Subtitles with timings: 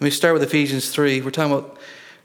[0.00, 1.22] Let me start with Ephesians 3.
[1.22, 1.76] We're talking about,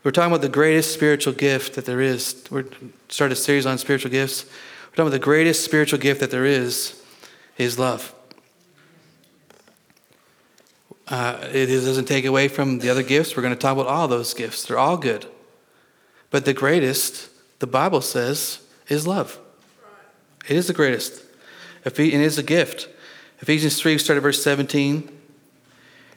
[0.04, 2.46] we're talking about the greatest spiritual gift that there is.
[2.52, 2.66] We're
[3.10, 4.46] started a series on spiritual gifts.
[4.46, 7.02] We're talking about the greatest spiritual gift that there is
[7.58, 8.14] is love.
[11.08, 13.36] Uh, it doesn't take away from the other gifts.
[13.36, 14.66] We're going to talk about all those gifts.
[14.66, 15.26] They're all good.
[16.30, 19.40] But the greatest, the Bible says, is love.
[20.48, 21.24] It is the greatest.
[21.84, 22.88] It is a gift.
[23.40, 25.22] Ephesians 3, start at verse 17.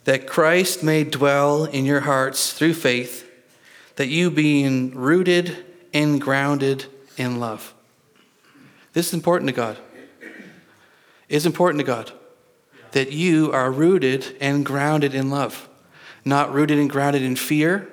[0.06, 3.28] That Christ may dwell in your hearts through faith,
[3.96, 6.86] that you being rooted and grounded
[7.16, 7.74] in love.
[8.92, 9.76] This is important to God.
[11.28, 12.12] It's important to God
[12.92, 15.68] that you are rooted and grounded in love,
[16.24, 17.88] not rooted and grounded in fear,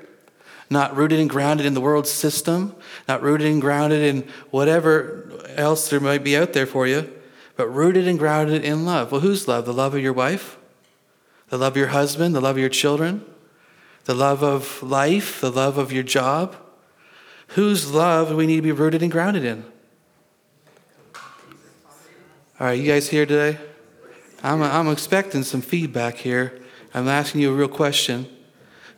[0.69, 2.75] not rooted and grounded in the world system,
[3.07, 4.21] not rooted and grounded in
[4.52, 7.11] whatever else there might be out there for you,
[7.55, 9.11] but rooted and grounded in love.
[9.11, 9.66] Well, whose love?
[9.66, 10.57] The love of your wife?
[11.53, 12.34] The love of your husband?
[12.34, 13.23] The love of your children?
[14.05, 15.39] The love of life?
[15.39, 16.55] The love of your job?
[17.50, 19.64] Whose love do we need to be rooted and grounded in?
[21.14, 21.22] All
[22.66, 23.59] right, you guys here today?
[24.42, 26.59] I'm, I'm expecting some feedback here.
[26.92, 28.25] I'm asking you a real question.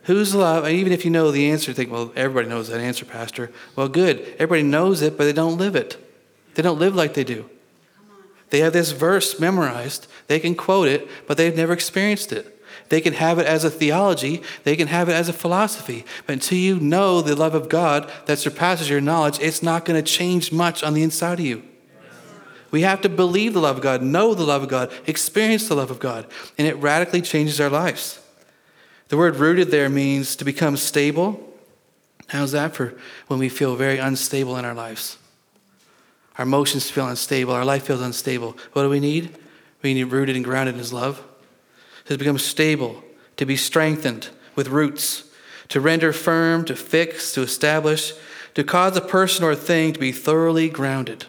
[0.04, 2.80] Whose love, and even if you know the answer, you think, well, everybody knows that
[2.80, 3.52] answer, Pastor.
[3.76, 4.20] Well, good.
[4.38, 5.98] Everybody knows it, but they don't live it.
[6.54, 7.50] They don't live like they do.
[8.50, 12.55] They have this verse memorized, they can quote it, but they've never experienced it.
[12.88, 16.04] They can have it as a theology, they can have it as a philosophy.
[16.26, 20.02] But until you know the love of God that surpasses your knowledge, it's not going
[20.02, 21.62] to change much on the inside of you.
[22.70, 25.76] We have to believe the love of God, know the love of God, experience the
[25.76, 26.26] love of God,
[26.58, 28.20] and it radically changes our lives.
[29.08, 31.54] The word rooted there means to become stable.
[32.28, 32.94] How's that for
[33.28, 35.16] when we feel very unstable in our lives?
[36.38, 38.56] Our emotions feel unstable, our life feels unstable.
[38.72, 39.36] What do we need?
[39.82, 41.22] We need rooted and grounded in His love.
[42.08, 43.02] To become stable,
[43.36, 45.24] to be strengthened with roots,
[45.68, 48.12] to render firm, to fix, to establish,
[48.54, 51.26] to cause a person or thing to be thoroughly grounded.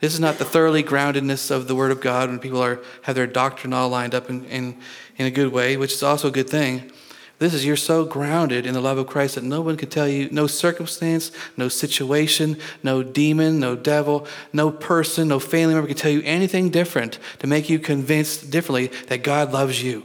[0.00, 3.14] This is not the thoroughly groundedness of the Word of God when people are, have
[3.14, 4.78] their doctrine all lined up in, in,
[5.16, 6.92] in a good way, which is also a good thing.
[7.38, 10.08] This is you're so grounded in the love of Christ that no one can tell
[10.08, 15.98] you, no circumstance, no situation, no demon, no devil, no person, no family member can
[15.98, 20.04] tell you anything different to make you convinced differently that God loves you.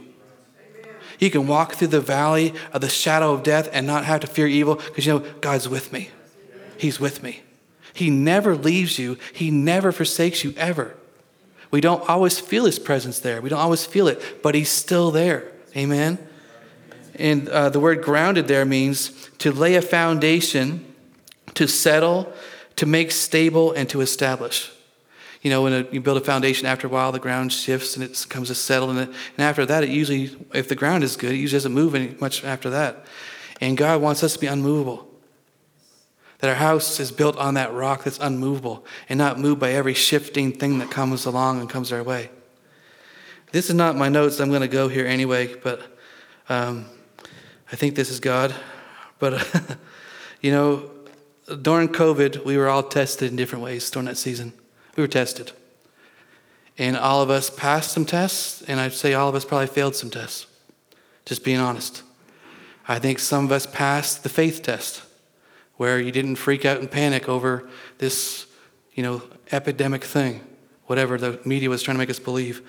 [1.18, 4.26] You can walk through the valley of the shadow of death and not have to
[4.26, 6.10] fear evil because you know God's with me.
[6.76, 7.42] He's with me.
[7.94, 10.96] He never leaves you, He never forsakes you ever.
[11.70, 15.10] We don't always feel His presence there, we don't always feel it, but He's still
[15.10, 15.50] there.
[15.74, 16.18] Amen?
[17.16, 20.84] And uh, the word grounded there means to lay a foundation,
[21.54, 22.32] to settle,
[22.76, 24.70] to make stable, and to establish.
[25.42, 28.04] You know, when a, you build a foundation, after a while the ground shifts and
[28.04, 28.90] it comes to settle.
[28.90, 31.74] And, it, and after that, it usually, if the ground is good, it usually doesn't
[31.74, 33.04] move any much after that.
[33.60, 35.08] And God wants us to be unmovable
[36.42, 39.94] that our house is built on that rock that's unmovable and not moved by every
[39.94, 42.30] shifting thing that comes along and comes our way.
[43.52, 44.40] This is not my notes.
[44.40, 45.80] I'm going to go here anyway, but
[46.48, 46.86] um,
[47.72, 48.54] I think this is God.
[49.18, 49.78] But,
[50.42, 50.90] you know,
[51.62, 54.52] during COVID, we were all tested in different ways during that season.
[54.94, 55.52] We were tested.
[56.78, 59.96] And all of us passed some tests, and I'd say all of us probably failed
[59.96, 60.46] some tests,
[61.24, 62.02] just being honest.
[62.88, 65.02] I think some of us passed the faith test
[65.76, 67.68] where you didn't freak out and panic over
[67.98, 68.46] this,
[68.94, 70.40] you know, epidemic thing,
[70.86, 72.62] whatever the media was trying to make us believe.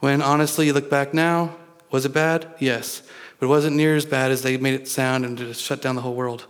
[0.00, 1.56] When honestly, you look back now,
[1.90, 2.52] was it bad?
[2.58, 3.02] Yes.
[3.40, 5.96] But it wasn't near as bad as they made it sound and just shut down
[5.96, 6.46] the whole world.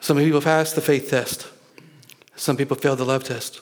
[0.00, 1.48] Some people passed the faith test.
[2.34, 3.60] Some people failed the love test.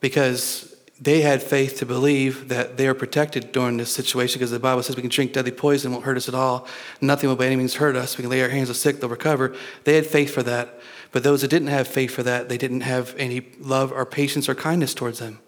[0.00, 4.58] Because they had faith to believe that they are protected during this situation because the
[4.58, 6.66] Bible says we can drink deadly poison, won't hurt us at all.
[7.00, 8.16] Nothing will by any means hurt us.
[8.16, 9.54] We can lay our hands on sick, they'll recover.
[9.84, 10.80] They had faith for that.
[11.10, 14.48] But those that didn't have faith for that, they didn't have any love or patience
[14.48, 15.40] or kindness towards them.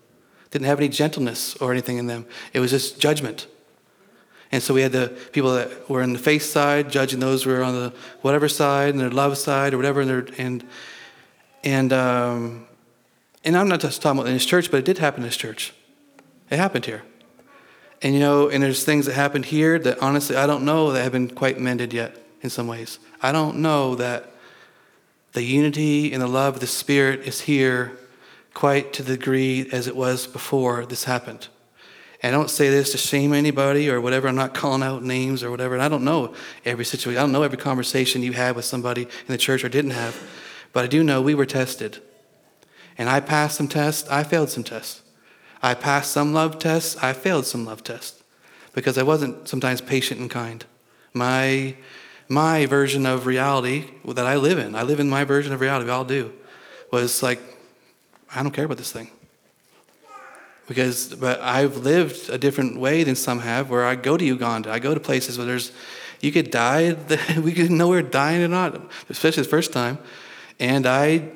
[0.55, 2.27] Didn't have any gentleness or anything in them.
[2.53, 3.49] It was just judgment.
[4.53, 7.51] And so we had the people that were on the faith side, judging those who
[7.51, 10.65] were on the whatever side, and their love side, or whatever, and, their, and,
[11.65, 12.69] and um,
[13.43, 15.37] and I'm not just talking about in his church, but it did happen in his
[15.37, 15.75] church.
[16.51, 17.03] It happened here.
[18.01, 21.03] And you know, and there's things that happened here that honestly I don't know that
[21.03, 23.01] have been quite mended yet in some ways.
[23.21, 24.31] I don't know that
[25.33, 27.99] the unity and the love of the Spirit is here
[28.55, 31.49] quite to the degree as it was before this happened.
[32.23, 34.29] And I don't say this to shame anybody or whatever.
[34.29, 35.75] I'm not calling out names or whatever.
[35.75, 36.35] And I don't know
[36.65, 37.19] every situation.
[37.19, 40.19] I don't know every conversation you had with somebody in the church or didn't have.
[40.73, 42.03] But I do know we were tested.
[42.97, 45.03] And I passed some tests, I failed some tests.
[45.63, 48.23] I passed some love tests, I failed some love tests.
[48.75, 50.65] because I wasn't sometimes patient and kind.
[51.15, 51.77] My,
[52.29, 55.87] my version of reality that I live in, I live in my version of reality,
[55.87, 56.33] we all do,
[56.91, 57.41] was like,
[58.35, 59.11] I don't care about this thing.
[60.67, 64.71] Because, but I've lived a different way than some have, where I go to Uganda,
[64.73, 65.73] I go to places where there's,
[66.21, 66.97] you could die,
[67.43, 69.99] we could know we're dying or not, especially the first time,
[70.59, 71.31] and I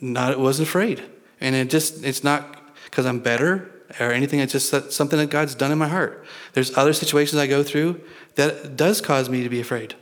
[0.00, 1.02] not wasn't afraid.
[1.40, 4.40] And it just, it's not because I'm better or anything.
[4.40, 6.24] It's just something that God's done in my heart.
[6.52, 8.00] There's other situations I go through
[8.34, 9.94] that does cause me to be afraid.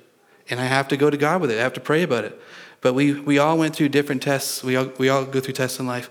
[0.50, 1.58] And I have to go to God with it.
[1.58, 2.40] I have to pray about it.
[2.82, 4.62] But we, we all went through different tests.
[4.62, 6.10] We all, we all go through tests in life.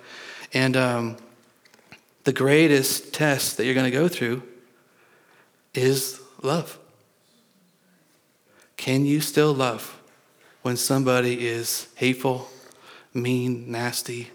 [0.53, 1.18] And um,
[2.23, 4.41] the greatest test that you're going to go through
[5.75, 6.79] is love.
[8.77, 10.01] Can you still love
[10.62, 12.50] when somebody is hateful,
[13.13, 14.31] mean, nasty,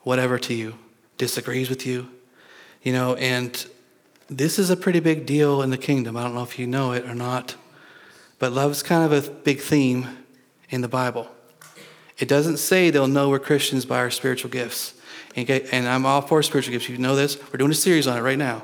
[0.00, 0.74] whatever to you,
[1.18, 2.08] disagrees with you?
[2.82, 3.66] You know, and
[4.28, 6.16] this is a pretty big deal in the kingdom.
[6.16, 7.56] I don't know if you know it or not,
[8.38, 10.21] but love's kind of a big theme
[10.72, 11.28] in the Bible.
[12.18, 14.94] It doesn't say they'll know we're Christians by our spiritual gifts.
[15.36, 16.88] And I'm all for spiritual gifts.
[16.88, 17.38] You know this.
[17.52, 18.62] We're doing a series on it right now.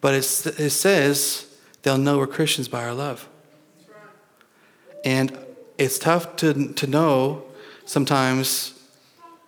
[0.00, 1.46] But it says
[1.82, 3.28] they'll know we're Christians by our love.
[5.04, 5.38] And
[5.78, 7.44] it's tough to, to know
[7.84, 8.74] sometimes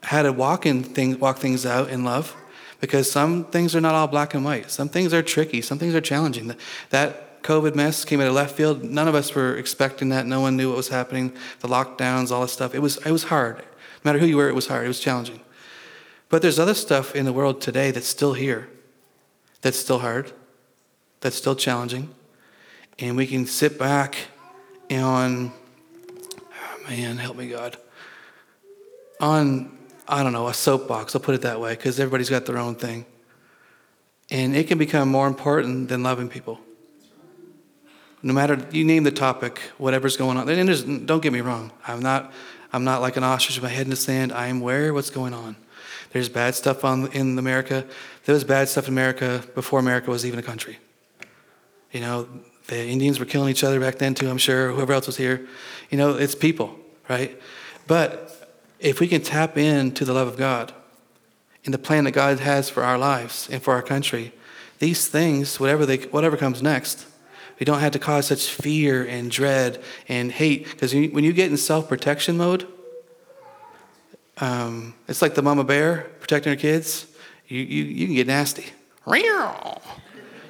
[0.03, 2.37] how to walk in things, walk things out in love
[2.81, 4.71] because some things are not all black and white.
[4.71, 5.63] Some things are tricky.
[5.63, 6.55] Some things are challenging.
[6.91, 8.85] That COVID mess came out of left field.
[8.85, 10.27] None of us were expecting that.
[10.27, 11.33] No one knew what was happening.
[11.61, 12.75] The lockdowns, all this stuff.
[12.75, 13.59] It was, it was hard.
[13.59, 13.65] No
[14.05, 14.85] matter who you were, it was hard.
[14.85, 15.41] It was challenging.
[16.29, 18.69] But there's other stuff in the world today that's still here,
[19.61, 20.33] that's still hard,
[21.21, 22.15] that's still challenging.
[22.99, 24.17] And we can sit back
[24.91, 25.53] on,
[26.43, 27.77] oh man, help me God,
[29.21, 29.77] on
[30.09, 32.77] I don't know, a soapbox, I'll put it that way, because everybody's got their own
[32.77, 33.07] thing.
[34.31, 36.61] And it can become more important than loving people.
[38.27, 40.49] No matter, you name the topic, whatever's going on.
[40.49, 42.33] And don't get me wrong, I'm not,
[42.73, 44.33] I'm not like an ostrich with my head in the sand.
[44.33, 45.55] I am aware what's going on.
[46.11, 47.87] There's bad stuff on, in America.
[48.25, 50.81] There was bad stuff in America before America was even a country.
[51.93, 52.29] You know,
[52.67, 55.47] the Indians were killing each other back then too, I'm sure, whoever else was here.
[55.91, 56.77] You know, it's people,
[57.09, 57.41] right?
[57.87, 58.51] But
[58.81, 60.73] if we can tap into the love of God
[61.65, 64.33] and the plan that God has for our lives and for our country,
[64.81, 67.07] these things, whatever, they, whatever comes next,
[67.59, 70.69] we don't have to cause such fear and dread and hate.
[70.71, 72.67] Because when you get in self protection mode,
[74.39, 77.07] um, it's like the mama bear protecting her kids.
[77.49, 78.67] You, you, you can get nasty.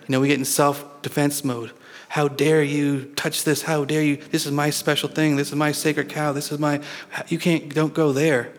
[0.08, 1.72] You know, we get in self defense mode.
[2.08, 3.62] How dare you touch this?
[3.62, 4.16] How dare you?
[4.16, 5.36] This is my special thing.
[5.36, 6.32] This is my sacred cow.
[6.32, 6.80] This is my,
[7.28, 8.52] you can't, don't go there.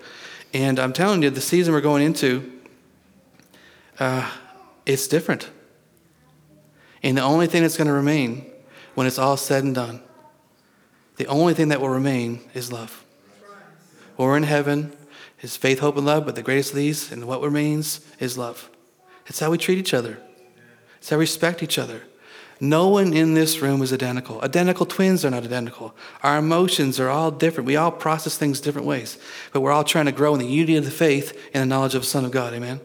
[0.54, 2.52] And I'm telling you, the season we're going into,
[4.00, 4.32] uh,
[4.86, 5.50] it's different.
[7.07, 8.45] And the only thing that's going to remain
[8.94, 10.01] when it's all said and done,
[11.15, 13.06] the only thing that will remain is love.
[14.18, 14.92] We're in heaven,
[15.42, 18.69] is faith, hope, and love, but the greatest of these and what remains is love.
[19.25, 20.19] It's how we treat each other,
[20.98, 22.01] it's how we respect each other.
[22.59, 24.42] No one in this room is identical.
[24.42, 25.95] Identical twins are not identical.
[26.24, 27.68] Our emotions are all different.
[27.68, 29.18] We all process things different ways,
[29.54, 31.95] but we're all trying to grow in the unity of the faith and the knowledge
[31.95, 32.54] of the Son of God.
[32.54, 32.81] Amen.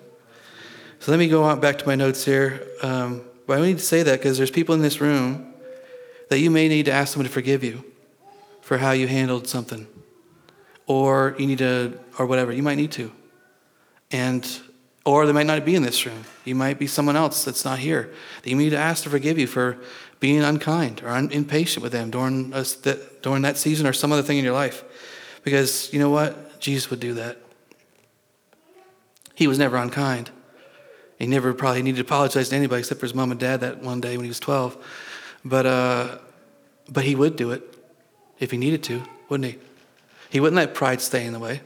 [1.00, 2.64] So let me go on back to my notes here.
[2.82, 5.52] Um, but I need to say that because there's people in this room
[6.28, 7.84] that you may need to ask someone to forgive you
[8.60, 9.86] for how you handled something,
[10.86, 12.52] or you need to, or whatever.
[12.52, 13.12] You might need to,
[14.10, 14.46] and
[15.04, 16.24] or they might not be in this room.
[16.44, 19.38] You might be someone else that's not here that you need to ask to forgive
[19.38, 19.78] you for
[20.20, 22.64] being unkind or un- impatient with them during, a,
[23.22, 24.84] during that season or some other thing in your life.
[25.42, 26.60] Because you know what?
[26.60, 27.38] Jesus would do that.
[29.34, 30.30] He was never unkind.
[31.22, 33.80] He never probably needed to apologize to anybody except for his mom and dad that
[33.80, 34.76] one day when he was 12.
[35.44, 36.18] But, uh,
[36.88, 37.62] but he would do it
[38.40, 39.58] if he needed to, wouldn't he?
[40.30, 41.60] He wouldn't let pride stay in the way.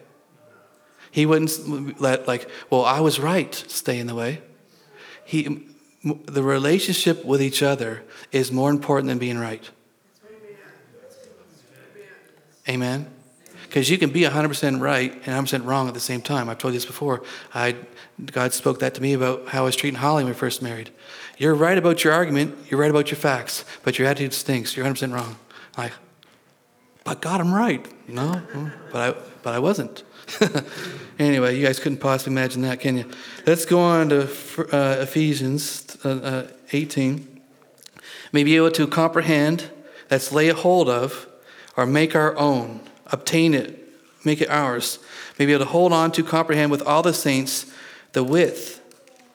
[1.10, 4.42] He wouldn't let, like, well, I was right, stay in the way.
[5.25, 5.64] He,
[6.04, 9.66] the relationship with each other is more important than being right.
[12.68, 13.10] Amen?
[13.68, 16.49] Because you can be 100% right and 100% wrong at the same time.
[16.49, 17.23] I've told you this before.
[17.54, 17.76] I,
[18.25, 20.90] God spoke that to me about how I was treating Holly when we first married.
[21.38, 24.76] You're right about your argument, you're right about your facts, but your attitude stinks.
[24.76, 25.37] You're 100% wrong.
[25.76, 25.92] Like,
[27.04, 27.87] but God, I'm right.
[28.08, 28.42] No,
[28.90, 30.02] but I, but I wasn't.
[31.18, 33.11] anyway, you guys couldn't possibly imagine that, can you?
[33.46, 34.23] Let's go on to
[34.73, 37.40] uh, Ephesians uh, uh, 18.
[38.32, 39.70] May be able to comprehend,
[40.08, 41.28] that's lay a hold of,
[41.76, 43.88] or make our own, obtain it,
[44.25, 44.98] make it ours.
[45.38, 47.72] May be able to hold on to, comprehend with all the saints
[48.12, 48.80] the width,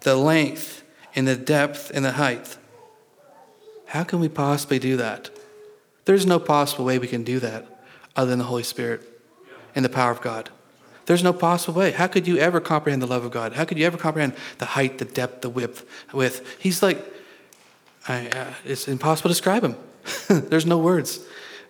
[0.02, 0.84] the length,
[1.16, 2.58] and the depth and the height.
[3.88, 5.30] How can we possibly do that?
[6.06, 7.68] There's no possible way we can do that
[8.16, 9.08] other than the Holy Spirit
[9.76, 10.50] and the power of God.
[11.06, 11.92] There's no possible way.
[11.92, 13.54] How could you ever comprehend the love of God?
[13.54, 15.86] How could you ever comprehend the height, the depth, the width?
[16.14, 17.04] With He's like,
[18.08, 19.76] I, uh, it's impossible to describe Him.
[20.50, 21.20] There's no words.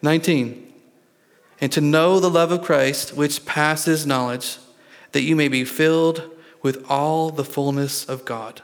[0.01, 0.71] 19.
[1.62, 4.58] And to know the love of Christ, which passes knowledge,
[5.12, 6.30] that you may be filled
[6.62, 8.62] with all the fullness of God.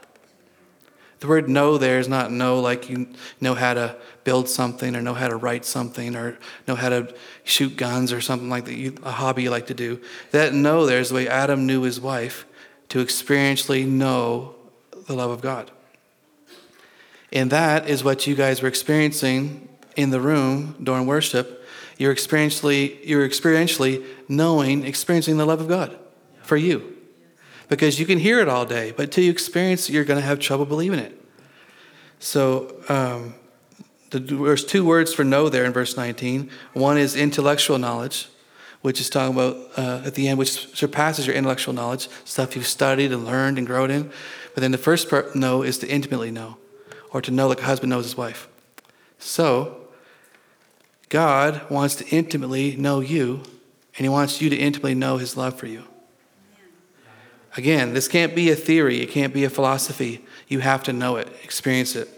[1.20, 3.08] The word know there is not know like you
[3.40, 6.38] know how to build something or know how to write something or
[6.68, 7.12] know how to
[7.42, 10.00] shoot guns or something like that, you, a hobby you like to do.
[10.30, 12.46] That know there is the way Adam knew his wife
[12.90, 14.54] to experientially know
[15.06, 15.70] the love of God.
[17.32, 21.57] And that is what you guys were experiencing in the room during worship.
[21.98, 25.98] You're experientially, you're experientially knowing, experiencing the love of God
[26.42, 26.96] for you
[27.68, 30.26] because you can hear it all day, but until you experience it, you're going to
[30.26, 31.20] have trouble believing it.
[32.18, 33.34] So um,
[34.10, 36.50] the, there's two words for know there in verse 19.
[36.72, 38.28] One is intellectual knowledge,
[38.80, 42.66] which is talking about uh, at the end, which surpasses your intellectual knowledge, stuff you've
[42.66, 44.10] studied and learned and grown in.
[44.54, 46.56] But then the first part, know, is to intimately know,
[47.12, 48.48] or to know like a husband knows his wife.
[49.18, 49.77] So,
[51.08, 53.42] God wants to intimately know you,
[53.96, 55.84] and He wants you to intimately know His love for you.
[57.56, 60.24] Again, this can't be a theory, it can't be a philosophy.
[60.48, 62.08] You have to know it, experience it.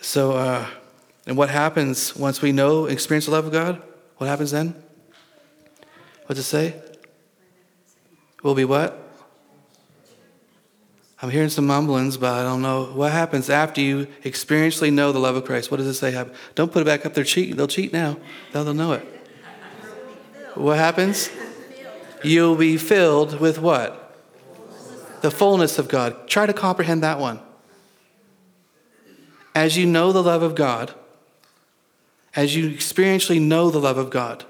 [0.00, 0.66] So, uh,
[1.26, 3.82] and what happens once we know, experience the love of God?
[4.18, 4.74] What happens then?
[6.26, 6.74] What's it say?
[8.42, 9.05] Will be what?
[11.22, 15.18] I'm hearing some mumblings, but I don't know what happens after you experientially know the
[15.18, 15.70] love of Christ.
[15.70, 16.10] What does it say?
[16.10, 16.34] happen?
[16.54, 17.14] Don't put it back up.
[17.14, 17.56] They're cheating.
[17.56, 18.18] They'll cheat now.
[18.52, 19.02] They'll, they'll know it.
[20.54, 21.30] What happens?
[22.22, 24.06] You'll be filled with what?
[25.26, 26.28] the fullness of God.
[26.28, 27.40] Try to comprehend that one.
[29.54, 30.94] As you know the love of God,
[32.34, 34.44] as you experientially know the love of God,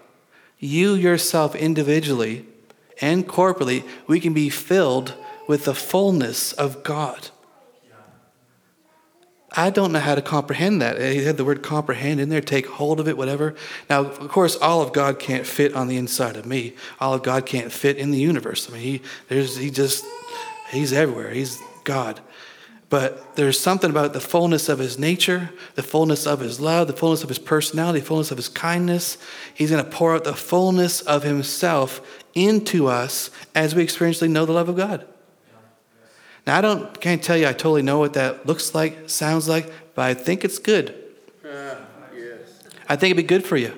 [0.59, 2.45] you yourself individually
[3.01, 5.15] and corporately, we can be filled
[5.47, 7.31] with the fullness of God.
[9.59, 11.01] I don't know how to comprehend that.
[11.01, 13.55] He had the word comprehend in there, take hold of it, whatever.
[13.89, 16.75] Now, of course, all of God can't fit on the inside of me.
[17.01, 18.69] All of God can't fit in the universe.
[18.69, 20.05] I mean, he, there's, he just
[20.71, 21.31] He's everywhere.
[21.31, 22.21] He's God.
[22.89, 26.93] But there's something about the fullness of his nature, the fullness of his love, the
[26.93, 29.19] fullness of his personality, the fullness of his kindness.
[29.55, 32.01] He's going to pour out the fullness of himself
[32.35, 35.05] into us as we experientially know the love of God.
[36.47, 39.71] Now, I don't can't tell you I totally know what that looks like, sounds like,
[39.95, 40.95] but I think it's good.
[41.45, 41.77] Uh,
[42.17, 42.63] yes.
[42.89, 43.77] I think it'd be good for you.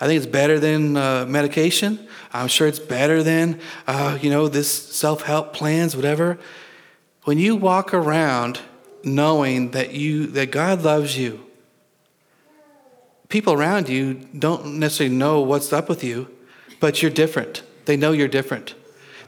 [0.00, 2.06] I think it's better than uh, medication.
[2.32, 6.38] I'm sure it's better than, uh, you know, this self help plans, whatever.
[7.24, 8.60] When you walk around
[9.02, 11.46] knowing that you that God loves you,
[13.28, 16.28] people around you don't necessarily know what's up with you,
[16.80, 17.62] but you're different.
[17.86, 18.74] They know you're different.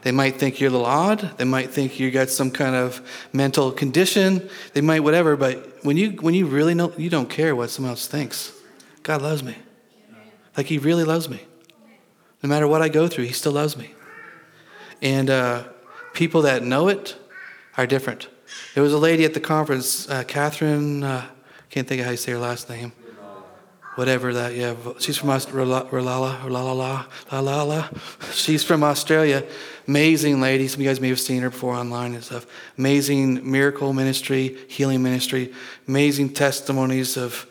[0.01, 1.37] They might think you're a little odd.
[1.37, 3.01] They might think you got some kind of
[3.33, 4.49] mental condition.
[4.73, 5.35] They might whatever.
[5.35, 8.51] But when you when you really know, you don't care what someone else thinks.
[9.03, 9.55] God loves me.
[10.57, 11.41] Like He really loves me.
[12.43, 13.93] No matter what I go through, He still loves me.
[15.01, 15.63] And uh,
[16.13, 17.15] people that know it
[17.77, 18.27] are different.
[18.73, 21.25] There was a lady at the conference, uh, Catherine, uh,
[21.69, 22.91] can't think of how you say her last name.
[23.95, 24.75] Whatever that, yeah.
[24.99, 27.05] She's from Australia.
[28.31, 29.43] She's from Australia.
[29.87, 30.67] Amazing lady.
[30.69, 32.45] Some of you guys may have seen her before online and stuff.
[32.77, 35.53] Amazing miracle ministry, healing ministry.
[35.87, 37.45] Amazing testimonies of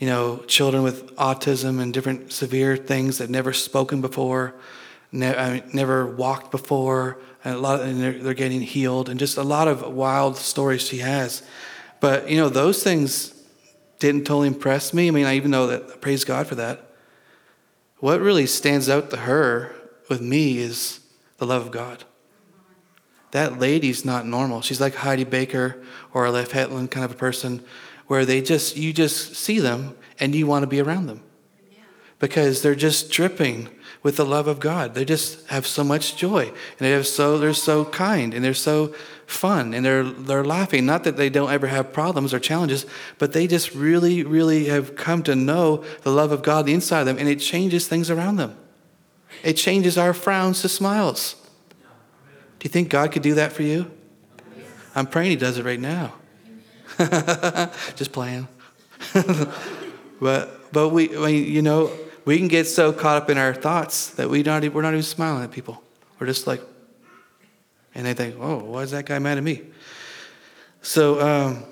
[0.00, 4.54] you know, children with autism and different severe things that never spoken before,
[5.12, 9.10] ne- I mean, never walked before, and a lot, of, and they're, they're getting healed,
[9.10, 11.42] and just a lot of wild stories she has.
[12.00, 13.34] But you know, those things
[14.00, 15.06] didn't totally impress me.
[15.06, 16.00] I mean, I even know that.
[16.00, 16.90] Praise God for that.
[17.98, 19.72] What really stands out to her
[20.08, 21.00] with me is
[21.36, 22.04] the love of God.
[23.30, 24.60] That lady's not normal.
[24.62, 25.80] She's like Heidi Baker
[26.12, 27.62] or Leif Hetland kind of a person
[28.08, 31.22] where they just you just see them and you want to be around them
[32.20, 33.68] because they're just dripping
[34.02, 34.94] with the love of God.
[34.94, 38.54] They just have so much joy and they have so they're so kind and they're
[38.54, 38.94] so
[39.26, 40.86] fun and they're they're laughing.
[40.86, 42.86] Not that they don't ever have problems or challenges,
[43.18, 47.18] but they just really really have come to know the love of God inside them
[47.18, 48.56] and it changes things around them.
[49.42, 51.34] It changes our frowns to smiles.
[52.58, 53.90] Do you think God could do that for you?
[54.94, 56.14] I'm praying he does it right now.
[57.96, 58.48] Just playing.
[60.20, 61.90] but but we, we, you know
[62.24, 65.02] we can get so caught up in our thoughts that we not we're not even
[65.02, 65.82] smiling at people.
[66.18, 66.60] We're just like,
[67.94, 69.62] and they think, oh, why is that guy mad at me?
[70.82, 71.64] So um,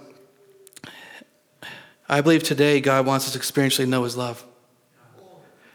[2.08, 4.44] I believe today God wants us to experientially know His love.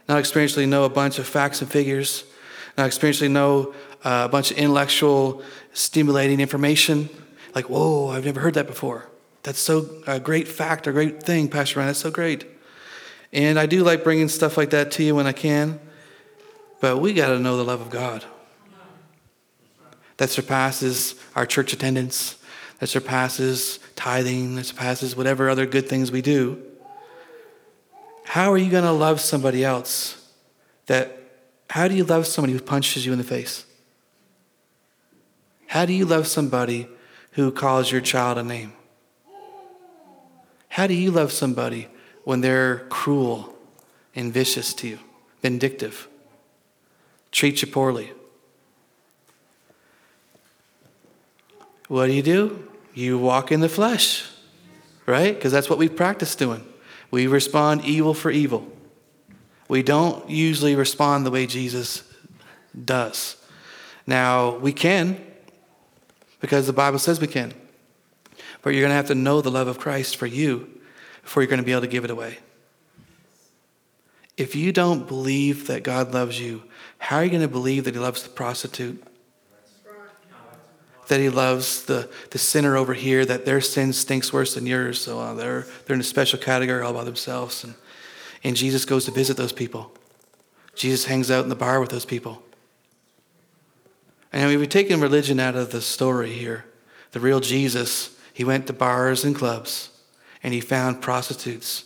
[0.10, 2.25] Not experientially know a bunch of facts and figures,
[2.77, 7.10] not experientially know uh, a bunch of intellectual stimulating information.
[7.56, 9.08] Like, whoa, I've never heard that before.
[9.44, 11.89] That's so a great fact, a great thing, Pastor Ryan.
[11.89, 12.46] That's so great.
[13.34, 15.80] And I do like bringing stuff like that to you when I can.
[16.80, 18.24] But we got to know the love of God
[20.18, 22.38] that surpasses our church attendance,
[22.80, 26.62] that surpasses tithing, that surpasses whatever other good things we do.
[28.25, 30.30] How are you going to love somebody else
[30.86, 31.20] that
[31.70, 33.66] how do you love somebody who punches you in the face?
[35.68, 36.88] How do you love somebody
[37.32, 38.74] who calls your child a name?
[40.70, 41.88] How do you love somebody
[42.24, 43.56] when they're cruel
[44.15, 45.00] and vicious to you,
[45.42, 46.08] vindictive,
[47.32, 48.12] treat you poorly?
[51.88, 52.68] What do you do?
[52.94, 54.30] You walk in the flesh,
[55.06, 55.36] right?
[55.36, 56.65] Because that's what we practice doing.
[57.12, 58.68] We respond evil for evil.
[59.68, 62.03] We don't usually respond the way Jesus
[62.86, 63.38] does.
[64.06, 65.24] Now, we can,
[66.39, 67.53] because the Bible says we can.
[68.62, 70.73] But you're going to have to know the love of Christ for you
[71.24, 72.38] before you're going to be able to give it away.
[74.38, 76.63] If you don't believe that God loves you,
[76.98, 79.03] how are you going to believe that He loves the prostitute?
[81.08, 85.00] That He loves the, the sinner over here, that their sin stinks worse than yours,
[85.00, 87.63] so uh, they're, they're in a special category all by themselves.
[87.63, 87.75] And,
[88.44, 89.92] and Jesus goes to visit those people.
[90.75, 92.42] Jesus hangs out in the bar with those people.
[94.32, 96.65] And we've taken religion out of the story here.
[97.12, 99.89] The real Jesus, he went to bars and clubs
[100.44, 101.86] and he found prostitutes.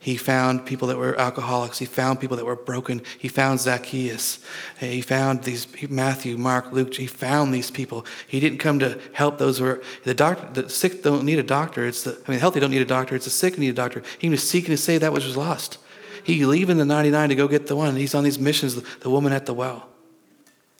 [0.00, 1.78] He found people that were alcoholics.
[1.78, 3.02] He found people that were broken.
[3.18, 4.38] He found Zacchaeus.
[4.78, 6.94] He found these Matthew, Mark, Luke.
[6.94, 8.06] He found these people.
[8.26, 10.62] He didn't come to help those who are the doctor.
[10.62, 11.84] The sick don't need a doctor.
[11.84, 13.16] It's the I mean, the healthy don't need a doctor.
[13.16, 14.02] It's the sick who need a doctor.
[14.18, 15.78] He was seeking to save that which was lost.
[16.22, 17.96] He leaving the 99 to go get the one.
[17.96, 18.80] He's on these missions.
[18.80, 19.88] The woman at the well.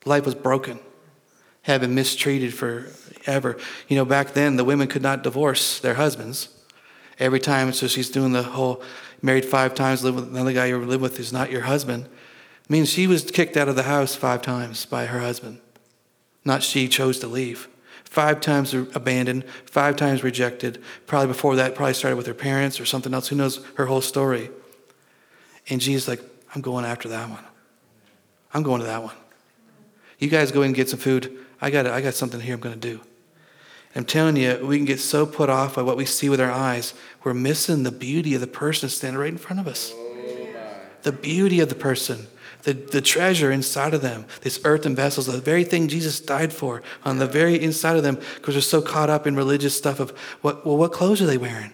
[0.05, 0.79] Life was broken
[1.63, 3.59] have been mistreated forever.
[3.89, 6.49] You know, back then the women could not divorce their husbands.
[7.19, 8.83] Every time, so she's doing the whole
[9.23, 12.07] married five times, live with another guy you live with who's not your husband.
[12.07, 15.61] I mean, she was kicked out of the house five times by her husband.
[16.45, 17.69] Not she chose to leave.
[18.05, 20.83] Five times abandoned, five times rejected.
[21.07, 23.29] Probably before that, probably started with her parents or something else.
[23.29, 24.51] Who knows her whole story?
[25.69, 26.23] And Jesus like,
[26.55, 27.45] I'm going after that one.
[28.55, 29.17] I'm going to that one.
[30.19, 31.37] You guys go and get some food.
[31.61, 33.01] I got, I got something here I'm going to do.
[33.99, 36.53] I'm telling you, we can get so put off by what we see with our
[36.53, 39.93] eyes, we're missing the beauty of the person standing right in front of us.
[41.03, 42.29] the beauty of the person,
[42.63, 46.81] the, the treasure inside of them, this earthen vessels, the very thing Jesus died for
[47.05, 50.11] on the very inside of them, because they're so caught up in religious stuff of
[50.43, 51.73] what, well, what clothes are they wearing?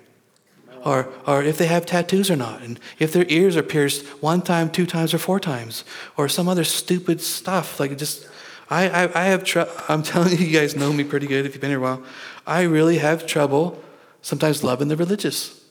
[0.82, 4.40] Or, or if they have tattoos or not, and if their ears are pierced one
[4.40, 5.84] time, two times, or four times,
[6.16, 8.26] or some other stupid stuff, like just
[8.74, 9.70] I, I, I have trouble.
[9.88, 12.02] I'm telling you, you guys know me pretty good if you've been here a while.
[12.44, 13.80] I really have trouble
[14.20, 15.62] sometimes loving the religious.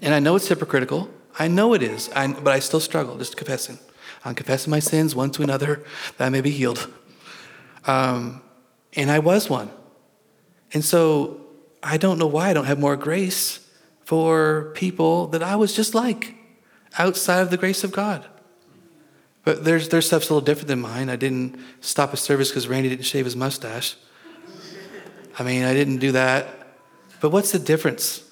[0.00, 1.10] And I know it's hypocritical.
[1.38, 2.08] I know it is.
[2.16, 3.78] I, but I still struggle, just confessing.
[4.24, 5.84] I'm confessing my sins one to another
[6.16, 6.90] that I may be healed.
[7.86, 8.40] Um,
[8.94, 9.70] and I was one.
[10.72, 11.38] And so
[11.82, 13.60] I don't know why I don't have more grace
[14.04, 16.34] for people that I was just like
[16.98, 18.24] outside of the grace of God.
[19.48, 21.08] But there's, their stuff's a little different than mine.
[21.08, 23.96] I didn't stop a service because Randy didn't shave his mustache.
[25.38, 26.46] I mean, I didn't do that.
[27.22, 28.22] But what's the difference?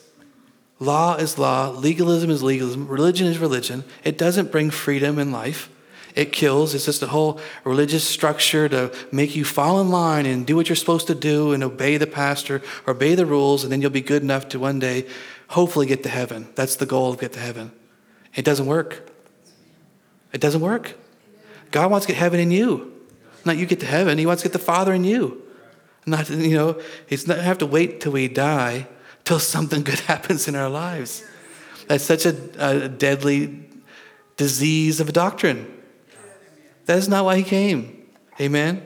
[0.78, 3.84] Law is law, legalism is legalism, religion is religion.
[4.04, 5.70] It doesn't bring freedom in life.
[6.14, 6.74] It kills.
[6.74, 10.68] It's just a whole religious structure to make you fall in line and do what
[10.68, 14.02] you're supposed to do and obey the pastor, obey the rules, and then you'll be
[14.02, 15.06] good enough to one day
[15.48, 16.48] hopefully get to heaven.
[16.56, 17.72] That's the goal of get to heaven.
[18.34, 19.08] It doesn't work.
[20.34, 20.94] It doesn't work.
[21.76, 22.90] God wants to get heaven in you.
[23.44, 24.16] Not you get to heaven.
[24.16, 25.42] He wants to get the Father in you.
[26.06, 28.88] Not, you know, he's not have to wait till we die
[29.26, 31.22] till something good happens in our lives.
[31.86, 33.68] That's such a, a deadly
[34.38, 35.70] disease of a doctrine.
[36.86, 38.08] That is not why he came.
[38.40, 38.80] Amen.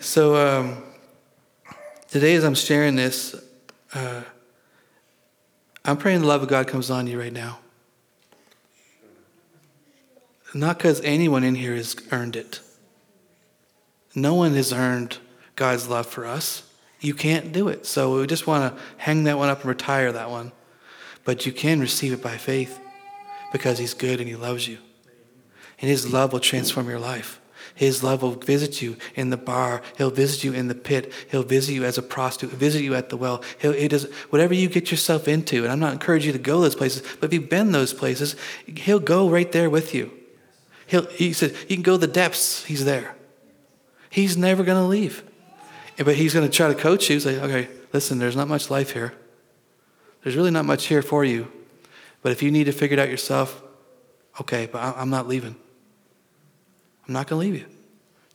[0.00, 0.82] So um,
[2.08, 3.40] today, as I'm sharing this,
[3.94, 4.22] uh,
[5.84, 7.60] I'm praying the love of God comes on you right now.
[10.54, 12.60] Not because anyone in here has earned it.
[14.14, 15.18] No one has earned
[15.56, 16.62] God's love for us.
[17.00, 17.86] You can't do it.
[17.86, 20.52] So we just want to hang that one up and retire that one.
[21.24, 22.80] But you can receive it by faith
[23.52, 24.78] because He's good and He loves you.
[25.80, 27.40] And His love will transform your life.
[27.74, 29.82] His love will visit you in the bar.
[29.96, 31.12] He'll visit you in the pit.
[31.30, 33.42] He'll visit you as a prostitute, visit you at the well.
[33.58, 36.60] He'll, he does, whatever you get yourself into, and I'm not encouraging you to go
[36.60, 38.36] those places, but if you've been those places,
[38.66, 40.12] He'll go right there with you.
[40.86, 43.16] He'll, he said, You can go the depths, He's there.
[44.10, 45.22] He's never going to leave.
[45.96, 47.20] But He's going to try to coach you.
[47.20, 49.14] Say, Okay, listen, there's not much life here.
[50.22, 51.50] There's really not much here for you.
[52.22, 53.62] But if you need to figure it out yourself,
[54.40, 55.54] okay, but I'm not leaving.
[57.06, 57.66] I'm not going to leave you.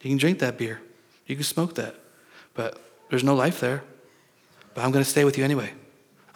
[0.02, 0.80] You can drink that beer,
[1.26, 1.96] you can smoke that,
[2.54, 3.84] but there's no life there.
[4.74, 5.74] But I'm going to stay with you anyway.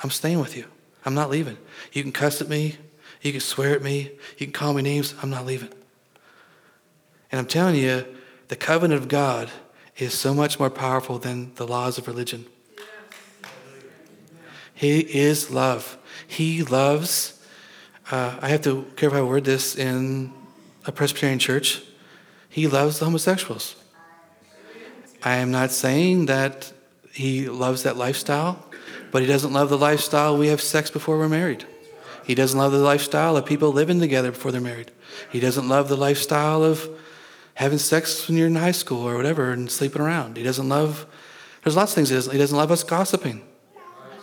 [0.03, 0.65] I'm staying with you.
[1.05, 1.57] I'm not leaving.
[1.91, 2.77] You can cuss at me,
[3.21, 5.13] you can swear at me, you can call me names.
[5.21, 5.69] I'm not leaving.
[7.33, 8.05] And I'm telling you,
[8.49, 9.49] the covenant of God
[9.97, 12.45] is so much more powerful than the laws of religion.
[14.75, 15.97] He is love.
[16.27, 17.43] He loves.
[18.11, 20.31] Uh, I have to careful how I word this in
[20.85, 21.81] a Presbyterian church.
[22.49, 23.77] He loves the homosexuals.
[25.23, 26.71] I am not saying that
[27.11, 28.63] he loves that lifestyle,
[29.11, 31.65] but he doesn't love the lifestyle we have sex before we're married.
[32.25, 34.91] He doesn't love the lifestyle of people living together before they're married.
[35.31, 36.87] He doesn't love the lifestyle of
[37.55, 40.37] having sex when you're in high school or whatever and sleeping around.
[40.37, 41.05] He doesn't love,
[41.63, 43.43] there's lots of things he doesn't, he doesn't love us gossiping.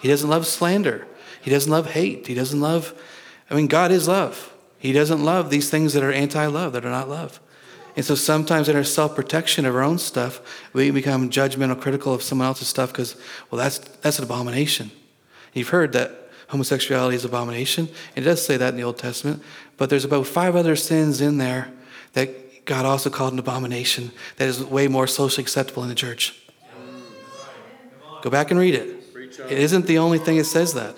[0.01, 1.07] He doesn't love slander.
[1.41, 2.27] He doesn't love hate.
[2.27, 2.95] He doesn't love,
[3.51, 4.53] I mean, God is love.
[4.79, 7.41] He doesn't love these things that are anti love, that are not love.
[7.97, 10.41] And so sometimes in our self protection of our own stuff,
[10.73, 13.17] we become judgmental, critical of someone else's stuff because,
[13.51, 14.91] well, that's, that's an abomination.
[15.53, 17.89] You've heard that homosexuality is an abomination.
[18.17, 19.43] It does say that in the Old Testament.
[19.77, 21.73] But there's about five other sins in there
[22.13, 22.31] that
[22.71, 26.41] God also called an abomination that is way more socially acceptable in the church.
[28.23, 29.03] Go back and read it.
[29.51, 30.97] It isn't the only thing that says that.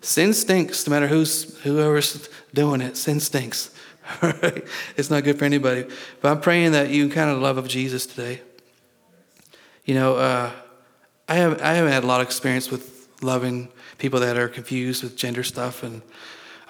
[0.00, 2.96] Sin stinks, no matter who's whoever's doing it.
[2.96, 3.70] Sin stinks.
[4.96, 5.84] It's not good for anybody.
[6.20, 8.42] But I'm praying that you kind of love of Jesus today.
[9.84, 10.50] You know, uh,
[11.28, 15.04] I have I haven't had a lot of experience with loving people that are confused
[15.04, 16.02] with gender stuff and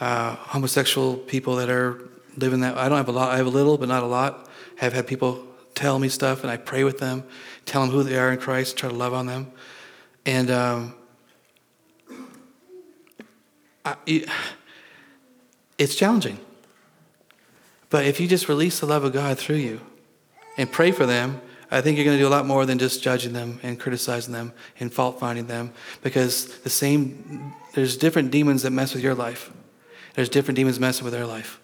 [0.01, 2.77] uh, homosexual people that are living that.
[2.77, 3.33] I don't have a lot.
[3.33, 4.49] I have a little, but not a lot.
[4.81, 7.25] I have had people tell me stuff, and I pray with them,
[7.65, 9.53] tell them who they are in Christ, try to love on them,
[10.27, 10.51] and.
[10.51, 10.95] Um,
[13.85, 13.97] I,
[15.79, 16.39] it's challenging.
[17.91, 19.81] But if you just release the love of God through you
[20.57, 23.03] and pray for them, I think you're going to do a lot more than just
[23.03, 28.63] judging them and criticizing them and fault finding them because the same, there's different demons
[28.63, 29.51] that mess with your life.
[30.15, 31.61] There's different demons messing with their life.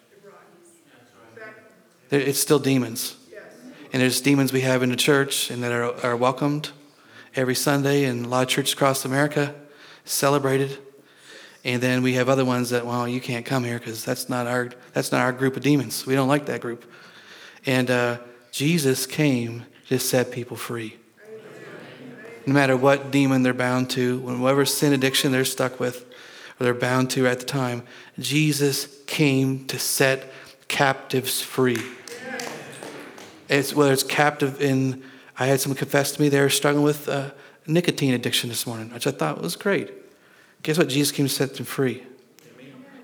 [2.11, 3.17] It's still demons.
[3.93, 6.71] And there's demons we have in the church and that are, are welcomed
[7.35, 9.55] every Sunday, in a lot of churches across America
[10.05, 10.79] celebrated.
[11.65, 14.47] And then we have other ones that, well, you can't come here because that's not
[14.47, 16.07] our that's not our group of demons.
[16.07, 16.91] We don't like that group.
[17.67, 18.19] And uh,
[18.51, 20.97] Jesus came to set people free.
[22.47, 26.07] No matter what demon they're bound to, whatever sin addiction they're stuck with,
[26.59, 27.83] or they're bound to at the time,
[28.19, 30.33] Jesus came to set
[30.69, 31.83] captives free.
[33.51, 35.03] It's whether it's captive in,
[35.37, 37.33] I had someone confess to me they were struggling with uh,
[37.67, 39.91] nicotine addiction this morning, which I thought was great.
[40.63, 40.89] Guess what?
[40.89, 42.05] Jesus came to set them free.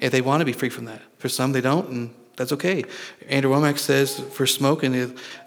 [0.00, 1.02] If they want to be free from that.
[1.18, 2.84] For some, they don't, and that's okay.
[3.28, 4.94] Andrew Wommack says for smoking,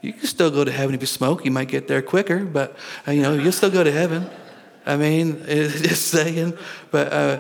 [0.02, 1.46] you can still go to heaven if you smoke.
[1.46, 2.76] You might get there quicker, but
[3.08, 4.30] uh, you know you'll still go to heaven.
[4.86, 6.58] I mean, just saying.
[6.90, 7.40] But uh,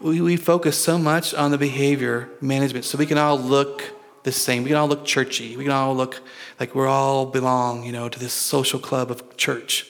[0.00, 3.82] we, we focus so much on the behavior management, so we can all look
[4.22, 4.62] the same.
[4.62, 5.56] We can all look churchy.
[5.56, 6.20] We can all look
[6.60, 9.86] like we're all belong, you know, to this social club of church.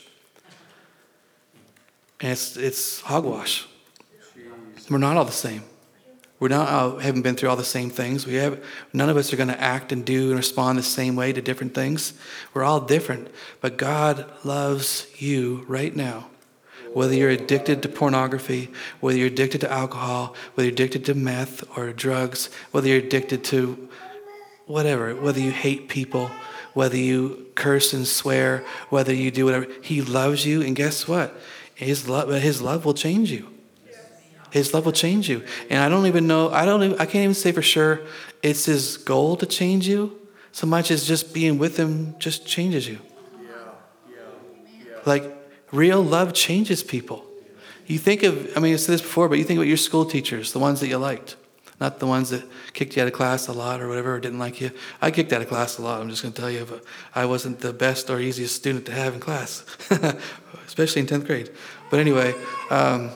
[2.20, 3.66] And it's it's hogwash.
[4.90, 5.62] We're not all the same.
[6.42, 8.26] We're not all, haven't been through all the same things.
[8.26, 11.14] We have none of us are going to act and do and respond the same
[11.14, 12.14] way to different things.
[12.52, 13.28] We're all different,
[13.60, 16.30] but God loves you right now.
[16.94, 21.64] Whether you're addicted to pornography, whether you're addicted to alcohol, whether you're addicted to meth
[21.78, 23.88] or drugs, whether you're addicted to
[24.72, 26.30] whatever, whether you hate people,
[26.72, 31.38] whether you curse and swear, whether you do whatever, He loves you, and guess what?
[31.74, 33.48] His love, His love will change you.
[34.50, 35.44] His love will change you.
[35.70, 38.00] And I don't even know, I don't even, I can't even say for sure
[38.42, 40.18] it's his goal to change you
[40.52, 42.98] so much as just being with him just changes you.
[43.42, 44.96] Yeah.
[45.06, 45.24] Like
[45.70, 47.24] real love changes people.
[47.86, 50.04] You think of, I mean, I said this before, but you think about your school
[50.04, 51.36] teachers, the ones that you liked,
[51.82, 54.38] not the ones that kicked you out of class a lot or whatever, or didn't
[54.38, 54.70] like you.
[55.00, 57.24] I kicked out of class a lot, I'm just going to tell you, but I
[57.26, 59.64] wasn't the best or easiest student to have in class,
[60.66, 61.50] especially in 10th grade.
[61.90, 62.36] But anyway,
[62.70, 63.10] um,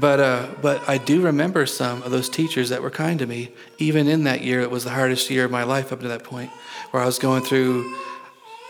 [0.00, 3.52] but, uh, but I do remember some of those teachers that were kind to me,
[3.76, 4.62] even in that year.
[4.62, 6.50] It was the hardest year of my life up to that point,
[6.90, 7.94] where I was going through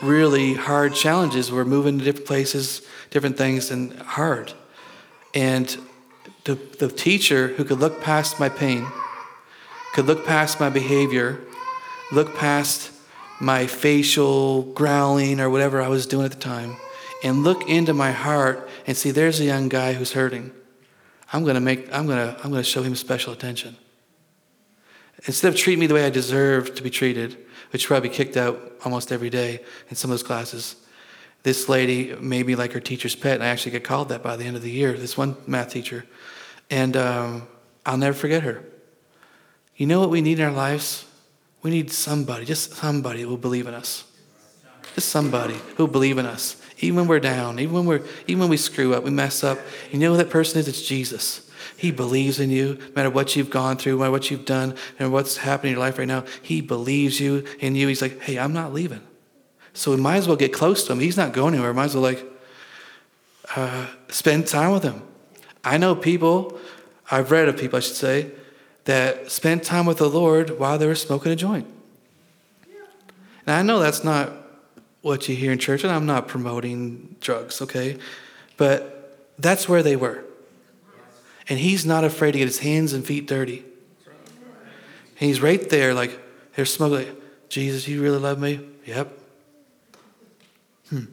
[0.02, 1.52] really hard challenges.
[1.52, 4.52] We're moving to different places, different things, and hard.
[5.34, 5.76] And
[6.44, 8.86] the, the teacher who could look past my pain,
[9.94, 11.40] could look past my behavior,
[12.10, 12.90] look past
[13.40, 16.76] my facial growling or whatever I was doing at the time,
[17.22, 20.50] and look into my heart and see there's a young guy who's hurting.
[21.32, 23.76] I'm going to make I'm going to I'm going to show him special attention.
[25.26, 27.38] Instead of treating me the way I deserve to be treated,
[27.70, 30.74] which probably kicked out almost every day in some of those classes.
[31.44, 34.36] This lady made me like her teacher's pet, and I actually get called that by
[34.36, 34.94] the end of the year.
[34.94, 36.04] This one math teacher,
[36.68, 37.46] and um,
[37.86, 38.64] I'll never forget her.
[39.76, 41.04] You know what we need in our lives?
[41.62, 44.04] We need somebody, just somebody who will believe in us.
[44.94, 48.40] Just somebody who will believe in us, even when we're down, even when we're, even
[48.40, 49.58] when we screw up, we mess up.
[49.90, 50.68] You know who that person is?
[50.68, 51.50] It's Jesus.
[51.76, 54.76] He believes in you, no matter what you've gone through, no matter what you've done,
[54.98, 56.24] and what's happening in your life right now.
[56.42, 57.88] He believes you in you.
[57.88, 59.00] He's like, hey, I'm not leaving.
[59.72, 61.00] So we might as well get close to him.
[61.00, 61.74] He's not going anywhere.
[61.74, 62.24] Might as well like
[63.56, 65.02] uh, spend time with him.
[65.64, 66.60] I know people,
[67.10, 68.30] I've read of people, I should say,
[68.84, 71.66] that spent time with the Lord while they were smoking a joint.
[73.46, 74.32] Now I know that's not
[75.02, 77.98] what you hear in church, and I'm not promoting drugs, okay?
[78.56, 80.24] But that's where they were.
[81.48, 83.64] And he's not afraid to get his hands and feet dirty.
[84.06, 86.18] And he's right there, like,
[86.56, 87.14] they're smoking,
[87.48, 88.60] Jesus, you really love me?
[88.86, 89.18] Yep.
[90.88, 91.04] Hmm.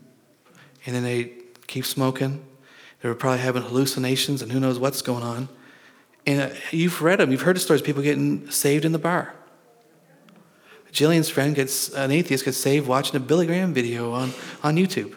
[0.86, 1.34] And then they
[1.68, 2.44] keep smoking.
[3.02, 5.50] They were probably having hallucinations and who knows what's going on.
[6.26, 9.34] And uh, you've read them, you've heard the stories people getting saved in the bar.
[10.92, 15.16] Jillian's friend gets, an atheist gets saved watching a Billy Graham video on, on YouTube.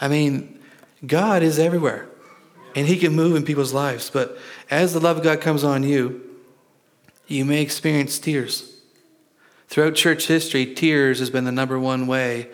[0.00, 0.60] I mean,
[1.04, 2.08] God is everywhere
[2.74, 4.10] and He can move in people's lives.
[4.10, 4.38] But
[4.70, 6.22] as the love of God comes on you,
[7.26, 8.74] you may experience tears.
[9.68, 12.48] Throughout church history, tears has been the number one way,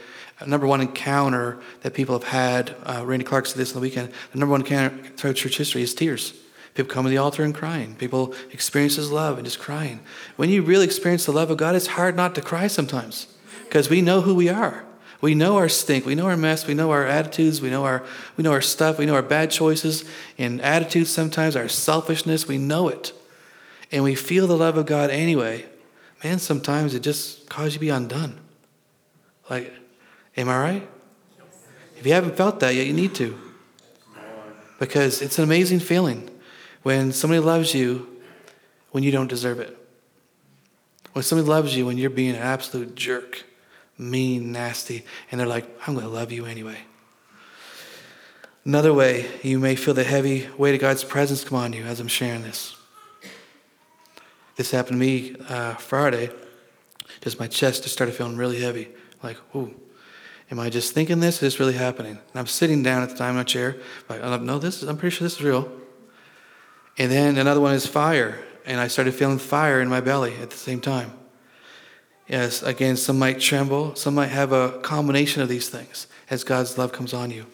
[0.46, 2.74] number one encounter that people have had.
[2.84, 4.10] Uh, Randy Clark said this on the weekend.
[4.32, 6.32] The number one encounter throughout church history is tears.
[6.74, 7.94] People come to the altar and crying.
[7.96, 10.00] People experience His love and just crying.
[10.36, 13.26] When you really experience the love of God, it's hard not to cry sometimes
[13.64, 14.84] because we know who we are.
[15.20, 16.04] We know our stink.
[16.04, 16.66] We know our mess.
[16.66, 17.60] We know our attitudes.
[17.60, 18.02] We know our,
[18.36, 18.98] we know our stuff.
[18.98, 20.04] We know our bad choices
[20.36, 22.48] and attitudes sometimes, our selfishness.
[22.48, 23.12] We know it.
[23.92, 25.66] And we feel the love of God anyway.
[26.24, 28.40] Man, sometimes it just causes you to be undone.
[29.48, 29.72] Like,
[30.36, 30.88] am I right?
[31.98, 33.38] If you haven't felt that yet, you need to.
[34.80, 36.28] Because it's an amazing feeling
[36.82, 38.08] when somebody loves you
[38.90, 39.76] when you don't deserve it.
[41.12, 43.44] When somebody loves you when you're being an absolute jerk
[43.98, 46.78] mean, nasty, and they're like, I'm going to love you anyway.
[48.64, 52.00] Another way you may feel the heavy weight of God's presence come on you as
[52.00, 52.76] I'm sharing this.
[54.56, 56.30] This happened to me uh, Friday.
[57.20, 58.88] Just my chest just started feeling really heavy.
[59.22, 59.74] Like, ooh,
[60.50, 61.36] am I just thinking this?
[61.36, 62.12] Is this really happening?
[62.12, 63.76] And I'm sitting down at the time in a chair.
[64.08, 65.70] Like, no, this is, I'm pretty sure this is real.
[67.02, 68.38] And then another one is fire.
[68.64, 71.12] And I started feeling fire in my belly at the same time.
[72.28, 76.78] Yes, again, some might tremble, some might have a combination of these things as God's
[76.78, 77.46] love comes on you.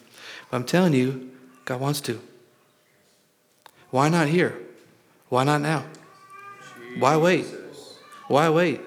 [0.51, 1.31] But I'm telling you,
[1.65, 2.21] God wants to.
[3.89, 4.55] Why not here?
[5.29, 5.85] Why not now?
[6.99, 7.47] Why wait?
[8.27, 8.81] Why wait?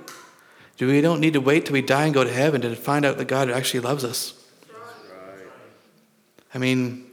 [0.76, 3.04] Do we don't need to wait till we die and go to heaven to find
[3.04, 4.34] out that God actually loves us?
[6.54, 7.10] I mean,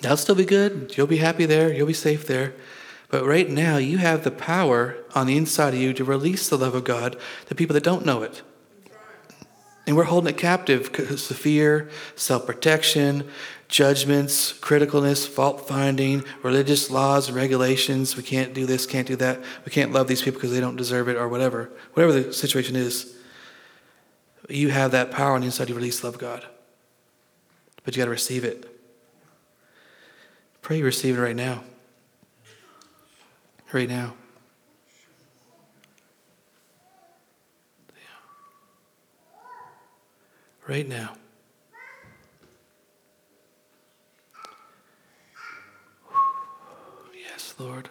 [0.00, 0.94] that'll still be good.
[0.96, 1.72] You'll be happy there.
[1.72, 2.54] You'll be safe there.
[3.10, 6.58] But right now, you have the power on the inside of you to release the
[6.58, 8.42] love of God to people that don't know it.
[9.86, 13.26] And we're holding it captive because of fear, self protection,
[13.68, 18.14] judgments, criticalness, fault finding, religious laws and regulations.
[18.14, 19.40] We can't do this, can't do that.
[19.64, 21.70] We can't love these people because they don't deserve it or whatever.
[21.94, 23.16] Whatever the situation is,
[24.50, 26.44] you have that power on the inside to release love of God.
[27.82, 28.67] But you got to receive it.
[30.62, 31.62] Pray you receive it right now
[33.72, 34.14] right now.
[40.66, 41.14] Right now.
[47.14, 47.88] Yes, Lord.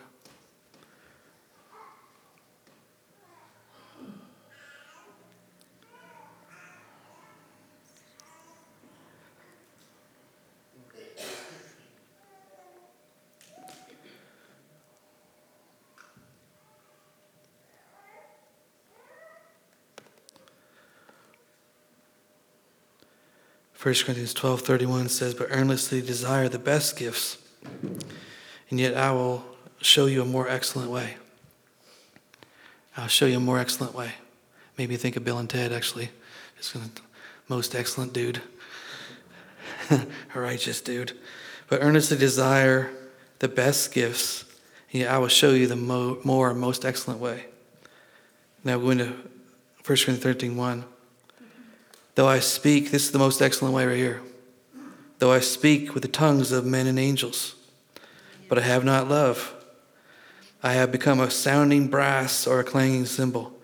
[23.88, 27.38] 1 Corinthians 12 31 says, But earnestly desire the best gifts,
[28.70, 29.46] and yet I will
[29.80, 31.16] show you a more excellent way.
[32.98, 34.12] I'll show you a more excellent way.
[34.78, 36.10] Maybe think of Bill and Ted, actually.
[36.58, 36.90] Just gonna
[37.48, 38.42] most excellent dude,
[39.90, 41.18] a righteous dude.
[41.70, 42.92] But earnestly desire
[43.40, 44.44] the best gifts,
[44.92, 47.46] and yet I will show you the mo- more most excellent way.
[48.66, 49.16] Now go into 1
[49.86, 50.84] Corinthians 13 1.
[52.18, 54.24] Though I speak, this is the most excellent way right here.
[55.20, 57.54] Though I speak with the tongues of men and angels,
[58.50, 59.54] but I have not love,
[60.64, 63.56] I have become a sounding brass or a clanging cymbal.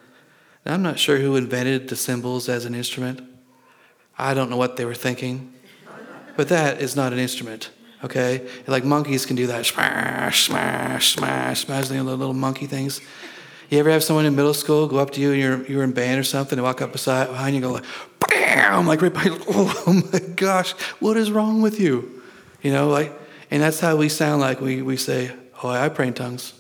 [0.63, 3.23] Now, I'm not sure who invented the cymbals as an instrument.
[4.19, 5.51] I don't know what they were thinking,
[6.37, 7.71] but that is not an instrument,
[8.03, 8.47] okay?
[8.67, 13.01] Like monkeys can do that smash, smash, smash, smash, the little monkey things.
[13.73, 15.93] You ever have someone in middle school go up to you and you're, you're in
[15.93, 17.85] band or something and walk up beside, behind you and go like,
[18.53, 22.21] bam, like right you, oh my gosh, what is wrong with you?
[22.61, 23.11] You know, like,
[23.51, 26.53] and that's how we sound like we, we say, oh, I pray in tongues.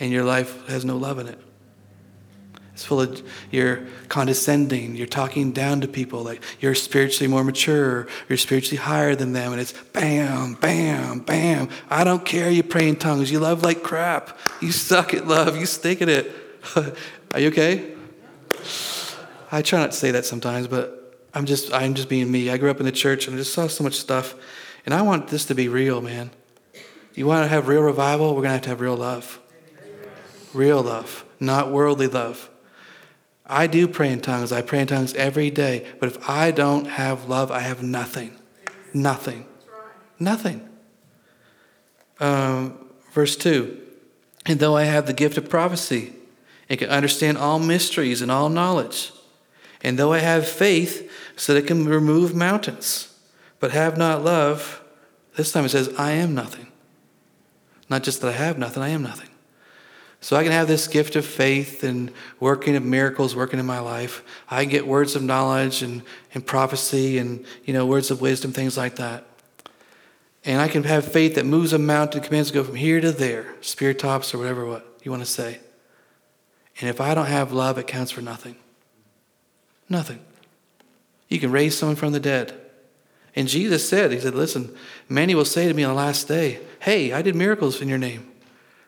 [0.00, 1.38] And your life has no love in it.
[2.72, 8.08] It's full of, you're condescending, you're talking down to people, like you're spiritually more mature,
[8.28, 11.68] you're spiritually higher than them, and it's bam, bam, bam.
[11.90, 13.30] I don't care you pray in tongues.
[13.30, 14.38] You love like crap.
[14.60, 15.56] You suck at love.
[15.56, 16.32] You stink at it.
[17.34, 17.94] Are you okay?
[19.52, 21.02] I try not to say that sometimes, but
[21.34, 22.50] I'm just I'm just being me.
[22.50, 24.34] I grew up in the church and I just saw so much stuff.
[24.86, 26.30] And I want this to be real, man.
[27.14, 28.34] You want to have real revival?
[28.34, 29.38] We're gonna have to have real love.
[30.54, 32.48] Real love, not worldly love.
[33.44, 34.52] I do pray in tongues.
[34.52, 35.86] I pray in tongues every day.
[36.00, 38.38] But if I don't have love, I have nothing.
[38.94, 39.46] Nothing.
[40.18, 40.68] Nothing.
[42.20, 42.78] Um,
[43.12, 43.78] verse 2
[44.46, 46.14] And though I have the gift of prophecy
[46.68, 49.12] and can understand all mysteries and all knowledge,
[49.82, 53.14] and though I have faith so that it can remove mountains,
[53.60, 54.82] but have not love,
[55.36, 56.68] this time it says, I am nothing.
[57.90, 59.28] Not just that I have nothing, I am nothing.
[60.20, 63.80] So I can have this gift of faith and working of miracles working in my
[63.80, 64.22] life.
[64.48, 68.76] I get words of knowledge and, and prophecy and you know words of wisdom, things
[68.76, 69.26] like that.
[70.44, 73.10] And I can have faith that moves a mountain, commands to go from here to
[73.10, 75.58] there, spirit tops or whatever what you want to say.
[76.80, 78.56] And if I don't have love, it counts for nothing.
[79.88, 80.20] Nothing.
[81.28, 82.58] You can raise someone from the dead.
[83.34, 84.74] And Jesus said, He said, Listen,
[85.08, 87.98] many will say to me on the last day, Hey, I did miracles in your
[87.98, 88.30] name.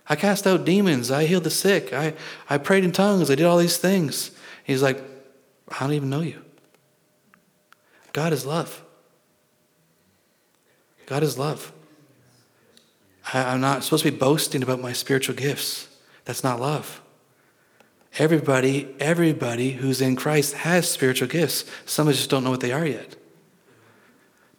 [0.07, 1.11] I cast out demons.
[1.11, 1.93] I healed the sick.
[1.93, 2.15] I,
[2.51, 3.31] I prayed in tongues.
[3.31, 4.33] I did all these things.
[4.65, 5.03] He's like,
[5.69, 6.43] I don't even know you.
[8.13, 8.85] God is love.
[11.07, 11.73] God is love.
[13.33, 15.89] I, I'm not supposed to be boasting about my spiritual gifts.
[16.25, 17.01] That's not love.
[18.17, 21.65] Everybody, everybody who's in Christ has spiritual gifts.
[21.85, 23.17] Some of us just don't know what they are yet.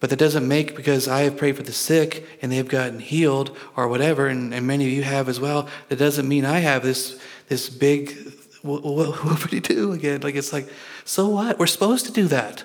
[0.02, 3.58] But that doesn't make because I have prayed for the sick and they've gotten healed
[3.78, 5.70] or whatever, and, and many of you have as well.
[5.88, 10.22] That doesn't mean I have this this big what, what would he do again?
[10.22, 10.68] Like it's like,
[11.06, 11.58] so what?
[11.58, 12.64] We're supposed to do that.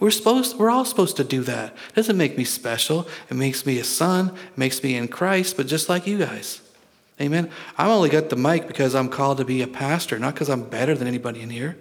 [0.00, 1.72] We're supposed we're all supposed to do that.
[1.72, 3.08] It doesn't make me special.
[3.30, 6.60] It makes me a son, it makes me in Christ, but just like you guys.
[7.20, 7.50] Amen.
[7.78, 10.62] I've only got the mic because I'm called to be a pastor, not because I'm
[10.62, 11.76] better than anybody in here.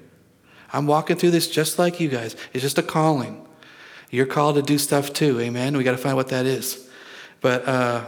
[0.72, 2.36] I'm walking through this just like you guys.
[2.54, 3.46] It's just a calling.
[4.10, 5.76] You're called to do stuff too, amen?
[5.76, 6.88] We got to find what that is.
[7.41, 8.06] But uh,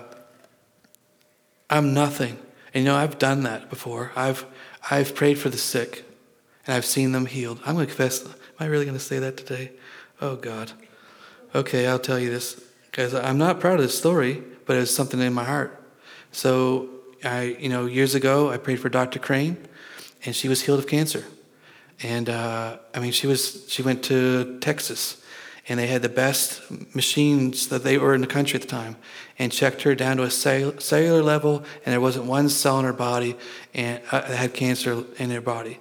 [1.69, 2.37] I'm nothing.
[2.73, 4.11] And you know, I've done that before.
[4.15, 4.45] I've,
[4.91, 6.05] I've prayed for the sick,
[6.67, 7.59] and I've seen them healed.
[7.65, 8.23] I'm going to confess.
[8.23, 9.71] Am I really going to say that today?
[10.21, 10.71] Oh, God.
[11.55, 12.61] Okay, I'll tell you this,
[12.91, 15.83] because I'm not proud of this story, but it's something in my heart.
[16.31, 16.89] So,
[17.25, 19.19] I, you know, years ago, I prayed for Dr.
[19.19, 19.57] Crane,
[20.25, 21.25] and she was healed of cancer.
[22.03, 25.21] And uh, I mean, she was she went to Texas
[25.67, 26.61] and they had the best
[26.95, 28.95] machines that they were in the country at the time
[29.39, 32.93] and checked her down to a cellular level and there wasn't one cell in her
[32.93, 33.35] body
[33.73, 35.79] and uh, that had cancer in her body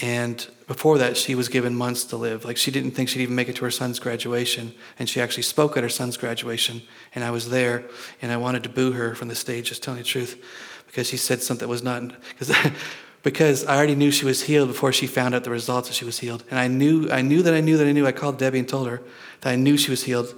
[0.00, 3.34] and before that she was given months to live like she didn't think she'd even
[3.34, 6.80] make it to her son's graduation and she actually spoke at her son's graduation
[7.14, 7.84] and i was there
[8.22, 10.40] and i wanted to boo her from the stage just telling the truth
[10.88, 12.52] because she said something that was not because
[13.22, 16.04] because I already knew she was healed before she found out the results that she
[16.04, 16.44] was healed.
[16.50, 18.06] And I knew, I knew that I knew that I knew.
[18.06, 19.02] I called Debbie and told her
[19.40, 20.34] that I knew she was healed,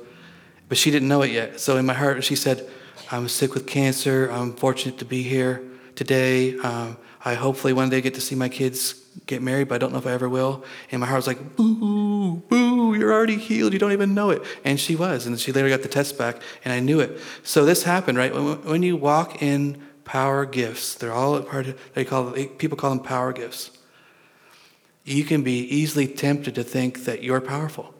[0.69, 1.61] but she didn't know it yet.
[1.61, 2.69] So in my heart, she said,
[3.11, 4.29] I'm sick with cancer.
[4.31, 5.63] I'm fortunate to be here
[5.95, 6.57] today.
[6.59, 8.95] Um, I hopefully one day get to see my kids
[9.27, 10.65] get married, but I don't know if I ever will.
[10.91, 13.73] And my heart was like, boo, boo, you're already healed.
[13.73, 14.43] You don't even know it.
[14.65, 15.27] And she was.
[15.27, 17.21] And she later got the test back, and I knew it.
[17.43, 18.33] So this happened, right?
[18.33, 20.97] When, when you walk in power gifts.
[20.97, 23.71] They're all part of, they call people call them power gifts.
[25.05, 27.95] You can be easily tempted to think that you're powerful,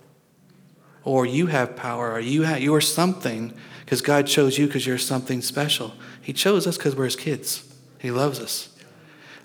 [1.05, 3.55] or you have power, or you have, you are something
[3.85, 5.95] because God chose you because you're something special.
[6.21, 7.63] He chose us because we're His kids.
[7.99, 8.71] He loves us.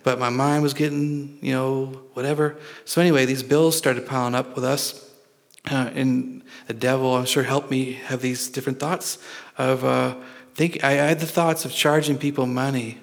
[0.06, 2.58] but my mind was getting, you know, whatever.
[2.86, 5.02] So anyway, these bills started piling up with us.
[5.70, 9.18] Uh, and the devil, I'm sure, helped me have these different thoughts
[9.58, 10.16] of uh,
[10.56, 10.84] think.
[10.84, 13.00] I, had the thoughts of charging people money.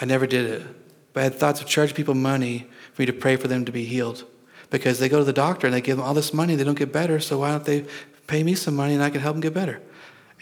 [0.00, 0.66] I never did it,
[1.12, 3.72] but I had thoughts of charging people money for me to pray for them to
[3.72, 4.24] be healed,
[4.70, 6.78] because they go to the doctor and they give them all this money, they don't
[6.78, 7.20] get better.
[7.20, 7.84] So why don't they
[8.26, 9.80] pay me some money and I can help them get better?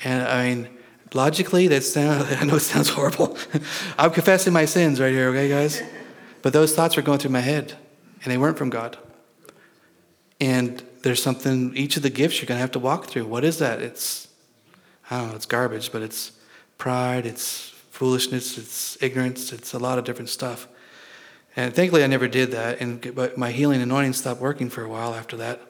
[0.04, 0.68] And I mean,
[1.14, 3.36] Logically, that sounds, I know it sounds horrible.
[3.98, 5.82] I'm confessing my sins right here, okay, guys?
[6.42, 7.74] But those thoughts were going through my head,
[8.22, 8.96] and they weren't from God.
[10.40, 13.26] And there's something, each of the gifts you're going to have to walk through.
[13.26, 13.82] What is that?
[13.82, 14.28] It's,
[15.11, 16.32] I don't know, it's garbage, but it's
[16.78, 20.68] pride, it's foolishness, it's ignorance, it's a lot of different stuff.
[21.56, 24.88] And thankfully, I never did that, and, but my healing anointing stopped working for a
[24.88, 25.61] while after that.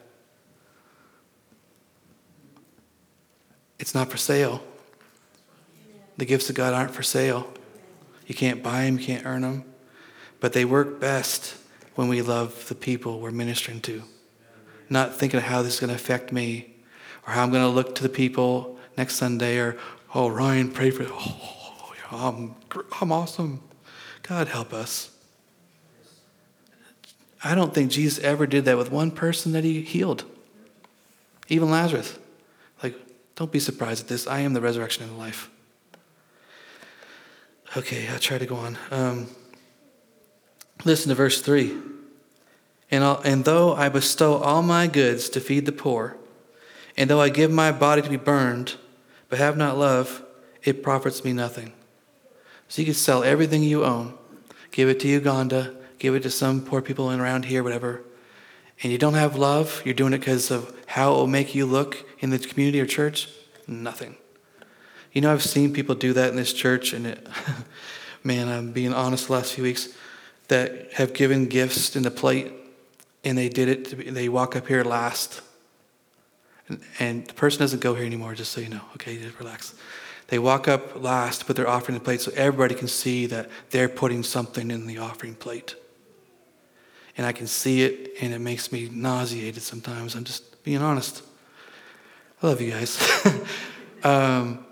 [3.79, 4.63] It's not for sale.
[6.17, 7.51] The gifts of God aren't for sale.
[8.27, 9.65] You can't buy them, you can't earn them.
[10.39, 11.55] But they work best
[11.95, 14.03] when we love the people we're ministering to.
[14.87, 16.75] Not thinking of how this is going to affect me
[17.25, 19.77] or how I'm going to look to the people next Sunday or,
[20.13, 22.55] oh, Ryan, pray for, oh, I'm,
[22.99, 23.61] I'm awesome.
[24.23, 25.11] God help us.
[27.43, 30.25] I don't think Jesus ever did that with one person that he healed,
[31.47, 32.17] even Lazarus.
[32.83, 32.95] Like,
[33.35, 34.27] don't be surprised at this.
[34.27, 35.49] I am the resurrection and the life.
[37.75, 38.77] Okay, I'll try to go on.
[38.91, 39.27] Um,
[40.83, 41.75] listen to verse 3.
[42.91, 46.17] And, and though I bestow all my goods to feed the poor,
[46.97, 48.75] and though I give my body to be burned,
[49.31, 50.23] but have not love,
[50.61, 51.71] it profits me nothing.
[52.67, 54.13] So you could sell everything you own,
[54.71, 58.03] give it to Uganda, give it to some poor people around here, whatever,
[58.83, 61.65] and you don't have love, you're doing it because of how it will make you
[61.65, 63.29] look in the community or church,
[63.67, 64.17] nothing.
[65.13, 67.25] You know, I've seen people do that in this church, and it,
[68.25, 69.95] man, I'm being honest the last few weeks,
[70.49, 72.51] that have given gifts in the plate,
[73.23, 75.41] and they did it, be, they walk up here last.
[76.99, 78.81] And, the person doesn't go here anymore, just so you know.
[78.95, 79.73] Okay, just relax.
[80.27, 83.49] They walk up last, put their offering in the plate so everybody can see that
[83.69, 85.75] they're putting something in the offering plate.
[87.17, 90.15] And I can see it, and it makes me nauseated sometimes.
[90.15, 91.23] I'm just being honest.
[92.41, 93.21] I love you guys.
[94.03, 94.65] um,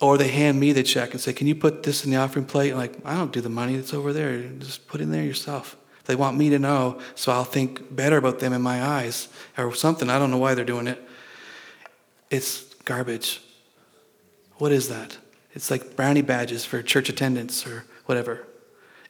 [0.00, 2.44] or they hand me the check and say, Can you put this in the offering
[2.44, 2.72] plate?
[2.72, 4.38] I'm like, I don't do the money, it's over there.
[4.58, 5.76] Just put it in there yourself.
[6.06, 9.74] They want me to know, so I'll think better about them in my eyes or
[9.74, 10.10] something.
[10.10, 11.02] I don't know why they're doing it.
[12.34, 13.40] It's garbage.
[14.56, 15.18] What is that?
[15.52, 18.44] It's like brownie badges for church attendance or whatever.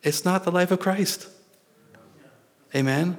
[0.02, 1.28] It's not the life of Christ.
[2.74, 3.18] Amen?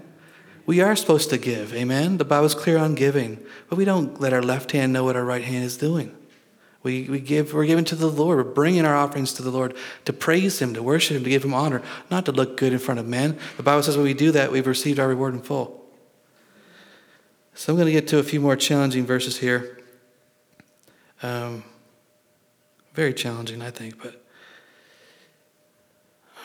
[0.68, 1.74] We are supposed to give.
[1.74, 2.18] Amen?
[2.18, 5.26] The Bible's clear on giving, but we don't let our left hand know what our
[5.26, 6.16] right hand is doing.
[6.84, 8.38] We, we give, we're giving to the Lord.
[8.38, 9.76] We're bringing our offerings to the Lord
[10.06, 11.82] to praise Him, to worship Him, to give Him honor,
[12.12, 13.40] not to look good in front of men.
[13.58, 15.84] The Bible says when we do that, we've received our reward in full.
[17.56, 19.75] So I'm going to get to a few more challenging verses here.
[21.26, 21.64] Um,
[22.94, 24.24] very challenging, I think, but.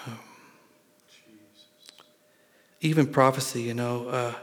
[0.06, 0.18] Um,
[2.80, 4.34] even prophecy, you know, uh,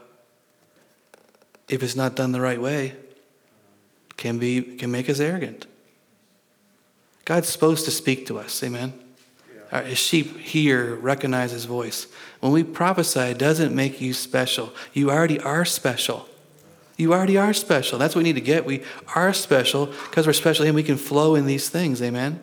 [1.68, 2.96] if it's not done the right way,
[4.16, 5.66] can be can make us arrogant.
[7.26, 8.64] God's supposed to speak to us.
[8.64, 8.94] Amen.
[9.72, 9.82] Yeah.
[9.82, 12.06] His sheep hear, recognize his voice.
[12.42, 14.72] When we prophesy, it doesn't make you special.
[14.94, 16.30] You already are special.
[16.98, 18.00] You already are special.
[18.00, 18.66] That's what we need to get.
[18.66, 18.84] We
[19.16, 22.02] are special because we're special and we can flow in these things.
[22.02, 22.42] Amen.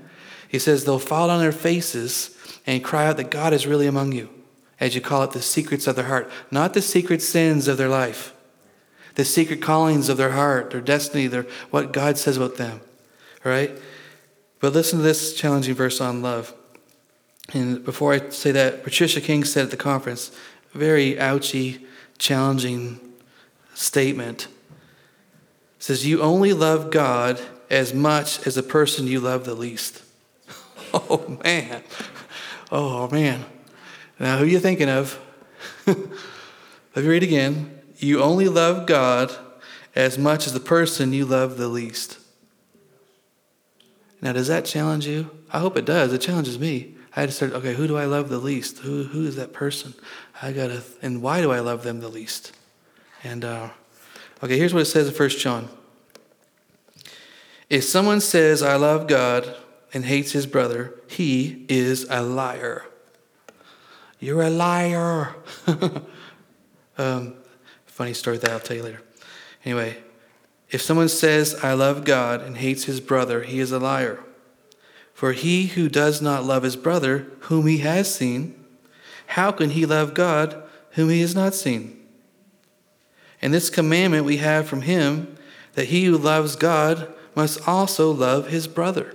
[0.49, 4.13] He says they'll fall on their faces and cry out that God is really among
[4.13, 4.31] you,
[4.79, 7.89] as you call it, the secrets of their heart, not the secret sins of their
[7.89, 8.33] life,
[9.17, 12.81] the secret callings of their heart, their destiny, their what God says about them.
[13.45, 13.77] All right?
[14.61, 16.55] But listen to this challenging verse on love.
[17.53, 20.31] And before I say that, Patricia King said at the conference,
[20.73, 21.85] very ouchy,
[22.19, 23.01] challenging
[23.75, 24.45] statement.
[25.77, 30.03] It says, You only love God as much as the person you love the least.
[30.97, 31.83] Oh, man.
[32.71, 33.45] Oh, man.
[34.21, 35.19] Now, who are you thinking of?
[35.87, 35.99] Let
[36.95, 37.81] me read again.
[37.99, 39.37] You only love God
[39.97, 42.19] as much as the person you love the least.
[44.23, 45.31] Now, does that challenge you?
[45.53, 46.13] I hope it does.
[46.13, 46.95] It challenges me.
[47.17, 48.79] I had to start, okay, who do I love the least?
[48.79, 49.95] Who, who is that person?
[50.43, 52.53] I got to, and why do I love them the least?
[53.25, 53.71] And, uh,
[54.43, 55.69] okay, here's what it says in 1 John.
[57.71, 59.57] If someone says, I love God
[59.95, 62.85] and hates his brother, he is a liar.
[64.21, 65.35] You're a liar.
[66.99, 67.35] um,
[67.87, 69.03] funny story that I'll tell you later.
[69.65, 69.97] Anyway,
[70.71, 74.23] if someone says, I love God, and hates his brother, he is a liar.
[75.15, 78.63] For he who does not love his brother, whom he has seen,
[79.29, 82.04] how can he love God whom he has not seen?
[83.43, 85.37] And this commandment we have from him
[85.75, 89.15] that he who loves God must also love his brother.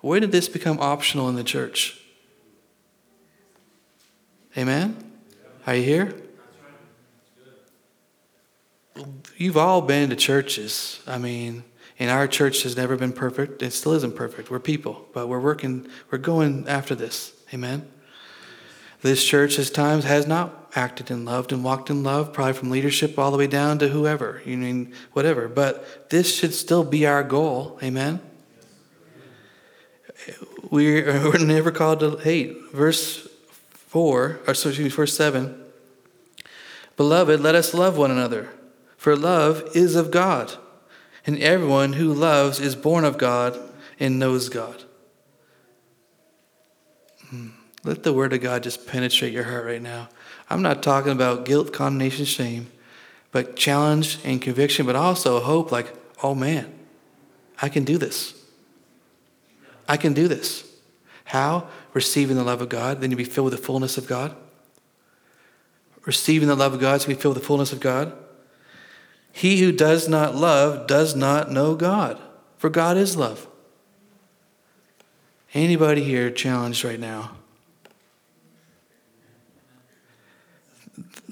[0.00, 2.00] Where did this become optional in the church?
[4.56, 5.12] Amen?
[5.66, 6.14] Are you here?
[9.36, 11.02] You've all been to churches.
[11.06, 11.64] I mean,
[11.98, 13.62] and our church has never been perfect.
[13.62, 14.50] It still isn't perfect.
[14.50, 17.32] We're people, but we're working, we're going after this.
[17.52, 17.90] Amen?
[19.02, 22.70] This church, at times, has not acted in love and walked in love, probably from
[22.70, 25.48] leadership all the way down to whoever, you mean, whatever.
[25.48, 27.78] But this should still be our goal.
[27.82, 28.20] Amen?
[30.70, 32.72] We're, we're never called to hate.
[32.72, 33.28] Verse
[33.70, 35.62] 4, or excuse me, verse 7.
[36.96, 38.50] Beloved, let us love one another,
[38.96, 40.54] for love is of God.
[41.26, 43.58] And everyone who loves is born of God
[43.98, 44.84] and knows God.
[47.30, 47.48] Hmm.
[47.84, 50.08] Let the word of God just penetrate your heart right now.
[50.48, 52.72] I'm not talking about guilt, condemnation, shame,
[53.30, 56.72] but challenge and conviction, but also hope like, oh man,
[57.60, 58.34] I can do this.
[59.86, 60.64] I can do this.
[61.24, 61.68] How?
[61.92, 64.34] Receiving the love of God, then you'll be filled with the fullness of God.
[66.06, 68.12] Receiving the love of God to be filled with the fullness of God.
[69.32, 72.20] He who does not love does not know God,
[72.56, 73.46] for God is love.
[75.52, 77.32] Anybody here challenged right now?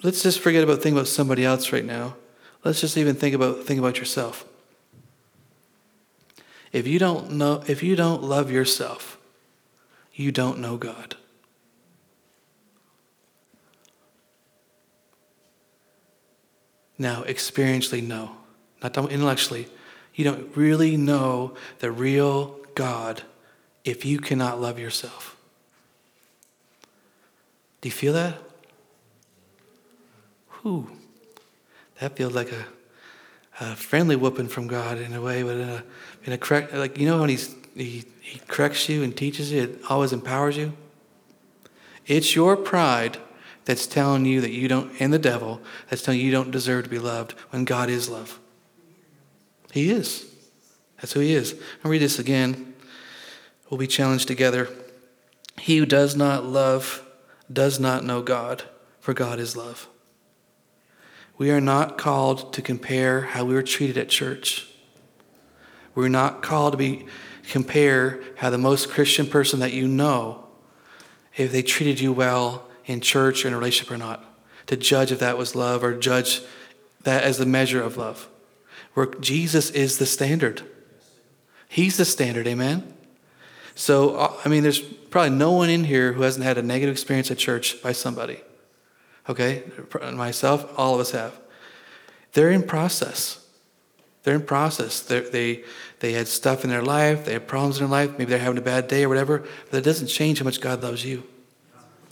[0.03, 2.16] Let's just forget about thinking about somebody else right now.
[2.64, 4.44] Let's just even think about think about yourself.
[6.72, 9.18] If you don't know if you don't love yourself,
[10.14, 11.16] you don't know God.
[16.98, 18.36] Now, experientially, no.
[18.82, 19.66] Not intellectually.
[20.14, 23.22] You don't really know the real God
[23.84, 25.36] if you cannot love yourself.
[27.80, 28.38] Do you feel that?
[30.62, 30.90] Whew.
[32.00, 32.66] That feels like a,
[33.60, 35.84] a friendly whooping from God in a way, but in a,
[36.24, 39.62] in a correct, like, you know when he's, he, he corrects you and teaches you,
[39.62, 40.72] it always empowers you?
[42.06, 43.18] It's your pride
[43.64, 46.84] that's telling you that you don't, and the devil, that's telling you you don't deserve
[46.84, 48.40] to be loved when God is love.
[49.70, 50.26] He is.
[50.96, 51.54] That's who He is.
[51.84, 52.74] I'll read this again.
[53.70, 54.68] We'll be challenged together.
[55.58, 57.06] He who does not love
[57.52, 58.64] does not know God,
[59.00, 59.88] for God is love.
[61.38, 64.68] We are not called to compare how we were treated at church.
[65.94, 67.06] We're not called to be
[67.48, 70.46] compare how the most Christian person that you know,
[71.36, 74.24] if they treated you well in church or in a relationship or not,
[74.66, 76.42] to judge if that was love or judge
[77.02, 78.28] that as the measure of love.
[78.94, 80.62] Where Jesus is the standard.
[81.68, 82.94] He's the standard, amen?
[83.74, 86.92] So, uh, I mean, there's probably no one in here who hasn't had a negative
[86.92, 88.40] experience at church by somebody.
[89.28, 89.64] Okay?
[90.14, 91.38] Myself, all of us have.
[92.32, 93.44] They're in process.
[94.22, 95.00] They're in process.
[95.00, 95.64] They're, they
[96.02, 98.58] they had stuff in their life, they had problems in their life, maybe they're having
[98.58, 101.22] a bad day or whatever, but it doesn't change how much God loves you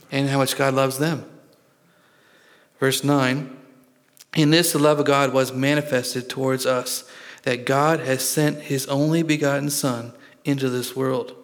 [0.09, 1.25] and how much God loves them.
[2.79, 3.53] Verse 9
[4.33, 7.03] In this, the love of God was manifested towards us,
[7.43, 10.13] that God has sent his only begotten Son
[10.45, 11.35] into this world,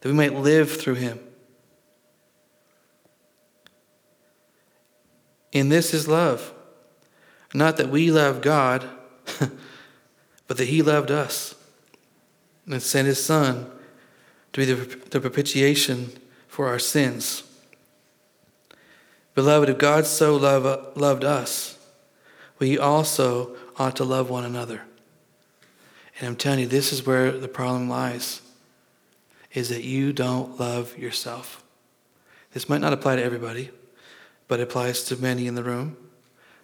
[0.00, 1.18] that we might live through him.
[5.52, 6.52] In this is love.
[7.54, 8.88] Not that we love God,
[10.46, 11.54] but that he loved us
[12.66, 13.70] and sent his Son
[14.52, 16.10] to be the, the propitiation
[16.46, 17.42] for our sins.
[19.34, 21.78] Beloved, if God so love, loved us,
[22.58, 24.82] we also ought to love one another.
[26.18, 28.42] And I'm telling you, this is where the problem lies,
[29.52, 31.62] is that you don't love yourself.
[32.52, 33.70] This might not apply to everybody,
[34.48, 35.96] but it applies to many in the room.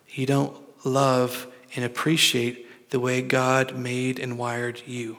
[0.09, 5.19] You don't love and appreciate the way God made and wired you.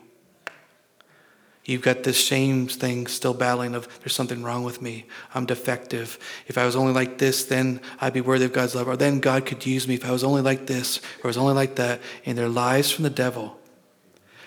[1.66, 5.06] You've got this shame thing still battling of there's something wrong with me.
[5.34, 6.20] I'm defective.
[6.46, 8.88] If I was only like this, then I'd be worthy of God's love.
[8.88, 11.56] Or then God could use me if I was only like this or was only
[11.56, 12.02] like that.
[12.24, 13.60] And they're lies from the devil.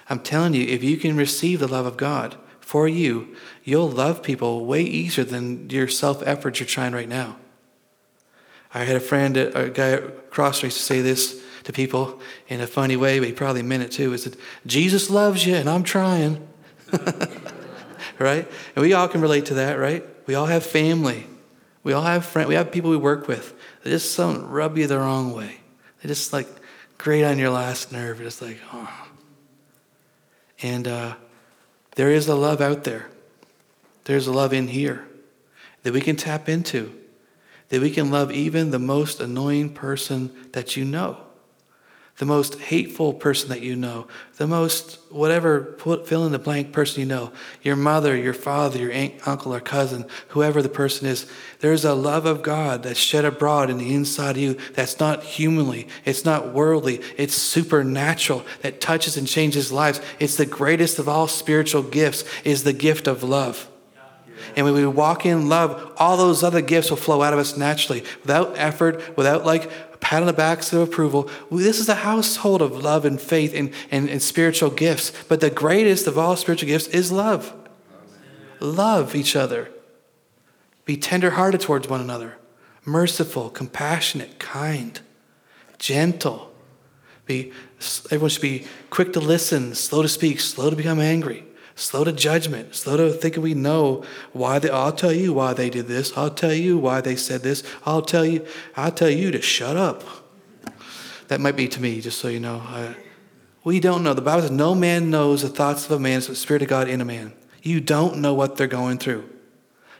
[0.08, 4.22] I'm telling you, if you can receive the love of God for you, you'll love
[4.22, 7.36] people way easier than your self efforts you're trying right now.
[8.74, 12.60] I had a friend, a guy at Cross used to say this to people in
[12.60, 14.10] a funny way, but he probably meant it too.
[14.12, 16.46] He said, Jesus loves you and I'm trying.
[18.18, 18.50] right?
[18.74, 20.04] And we all can relate to that, right?
[20.26, 21.26] We all have family.
[21.82, 22.48] We all have friends.
[22.48, 23.54] We have people we work with.
[23.82, 25.60] They just don't rub you the wrong way.
[26.02, 26.48] They just like
[26.98, 28.18] grate on your last nerve.
[28.18, 29.06] Just like, oh.
[30.62, 31.14] And uh,
[31.94, 33.08] there is a love out there.
[34.04, 35.06] There's a love in here
[35.82, 36.94] that we can tap into.
[37.68, 41.18] That we can love even the most annoying person that you know
[42.18, 44.08] the most hateful person that you know,
[44.38, 48.78] the most whatever, put, fill in the blank person you know, your mother, your father,
[48.78, 52.98] your aunt, uncle, or cousin, whoever the person is, there's a love of God that's
[52.98, 58.44] shed abroad in the inside of you that's not humanly, it's not worldly, it's supernatural,
[58.62, 60.00] that touches and changes lives.
[60.18, 63.68] It's the greatest of all spiritual gifts, is the gift of love.
[64.58, 67.56] And when we walk in love, all those other gifts will flow out of us
[67.56, 71.30] naturally, without effort, without like pat on the backs of approval.
[71.48, 75.12] This is a household of love and faith and, and, and spiritual gifts.
[75.28, 77.54] But the greatest of all spiritual gifts is love.
[78.58, 79.70] Love each other.
[80.84, 82.36] Be tenderhearted towards one another,
[82.84, 85.00] merciful, compassionate, kind,
[85.78, 86.52] gentle.
[87.26, 87.52] Be,
[88.06, 91.44] everyone should be quick to listen, slow to speak, slow to become angry
[91.78, 95.70] slow to judgment, slow to thinking we know why they, I'll tell you why they
[95.70, 96.16] did this.
[96.16, 97.62] I'll tell you why they said this.
[97.86, 98.44] I'll tell you,
[98.76, 100.02] I'll tell you to shut up.
[101.28, 102.62] That might be to me, just so you know.
[102.64, 102.96] I,
[103.62, 104.14] we don't know.
[104.14, 106.68] The Bible says no man knows the thoughts of a man, it's the Spirit of
[106.68, 107.32] God in a man.
[107.62, 109.28] You don't know what they're going through.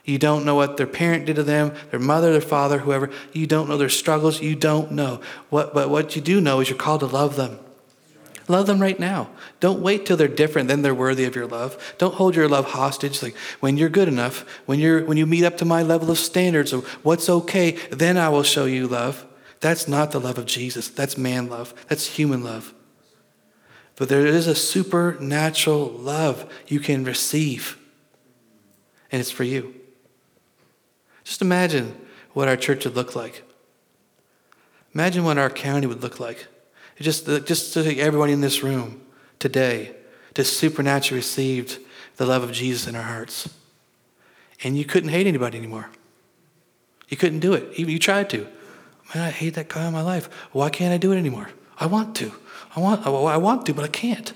[0.04, 3.10] You don't know what their parent did to them, their mother, their father, whoever.
[3.32, 4.40] You don't know their struggles.
[4.40, 5.20] You don't know.
[5.50, 7.58] What, but what you do know is you're called to love them.
[8.48, 9.28] Love them right now.
[9.60, 11.94] Don't wait till they're different, then they're worthy of your love.
[11.98, 13.22] Don't hold your love hostage.
[13.22, 16.18] Like when you're good enough, when you're when you meet up to my level of
[16.18, 19.26] standards of what's okay, then I will show you love.
[19.60, 20.88] That's not the love of Jesus.
[20.88, 21.74] That's man love.
[21.88, 22.72] That's human love.
[23.96, 27.76] But there is a supernatural love you can receive.
[29.12, 29.74] And it's for you.
[31.24, 31.94] Just imagine
[32.32, 33.42] what our church would look like.
[34.94, 36.46] Imagine what our county would look like
[37.00, 39.00] just, uh, just to everybody in this room
[39.38, 39.94] today
[40.34, 41.78] to supernaturally received
[42.16, 43.48] the love of Jesus in our hearts.
[44.64, 45.90] And you couldn't hate anybody anymore.
[47.08, 47.72] You couldn't do it.
[47.76, 48.46] Even you tried to.
[49.14, 50.28] Man, I hate that guy in my life.
[50.52, 51.50] Why can't I do it anymore?
[51.78, 52.32] I want to.
[52.76, 54.32] I want, I want to, but I can't.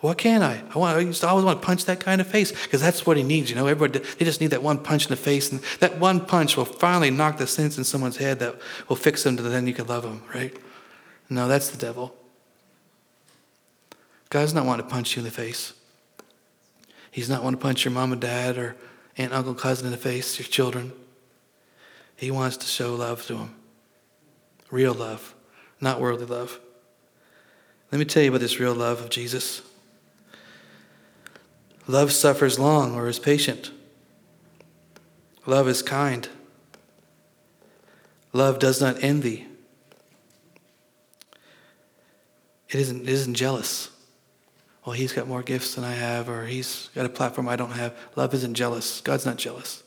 [0.00, 0.62] Why can't I?
[0.74, 2.80] I, want, I used to always want to punch that guy in the face because
[2.80, 3.50] that's what he needs.
[3.50, 6.24] You know, everybody they just need that one punch in the face, and that one
[6.24, 8.56] punch will finally knock the sense in someone's head that
[8.88, 10.56] will fix them to then you can love them, right?
[11.30, 12.14] No, that's the devil.
[14.30, 15.72] God does not want to punch you in the face.
[17.10, 18.76] He's not want to punch your mom and dad or
[19.16, 20.92] aunt, uncle, cousin in the face, your children.
[22.16, 23.54] He wants to show love to them.
[24.70, 25.34] Real love,
[25.80, 26.60] not worldly love.
[27.90, 29.62] Let me tell you about this real love of Jesus.
[31.86, 33.70] Love suffers long or is patient.
[35.46, 36.28] Love is kind.
[38.34, 39.47] Love does not envy.
[42.68, 43.90] It isn't, it isn't jealous.
[44.84, 47.72] Well, he's got more gifts than I have, or he's got a platform I don't
[47.72, 47.94] have.
[48.16, 49.00] Love isn't jealous.
[49.00, 49.82] God's not jealous.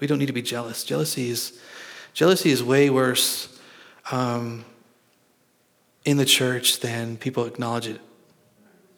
[0.00, 0.84] We don't need to be jealous.
[0.84, 1.58] Jealousy is,
[2.14, 3.58] jealousy is way worse
[4.10, 4.64] um,
[6.04, 8.00] in the church than people acknowledge it.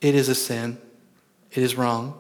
[0.00, 0.78] It is a sin.
[1.52, 2.18] It is wrong.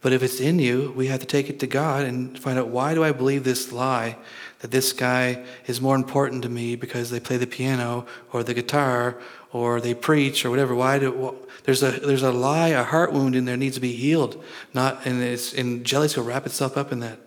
[0.00, 2.68] But if it's in you, we have to take it to God and find out
[2.68, 4.16] why do I believe this lie
[4.60, 8.54] that this guy is more important to me because they play the piano or the
[8.54, 9.18] guitar
[9.52, 10.74] or they preach or whatever.
[10.74, 13.92] Why do there's a there's a lie, a heart wound in there needs to be
[13.92, 14.42] healed.
[14.72, 17.18] Not and it's and jealousy will wrap itself up in that.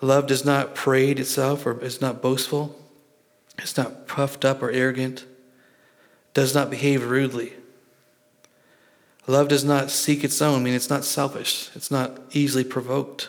[0.00, 2.80] Love does not parade itself or is not boastful.
[3.58, 5.24] It's not puffed up or arrogant.
[6.34, 7.54] Does not behave rudely.
[9.26, 11.70] Love does not seek its own, I mean it's not selfish.
[11.74, 13.28] It's not easily provoked.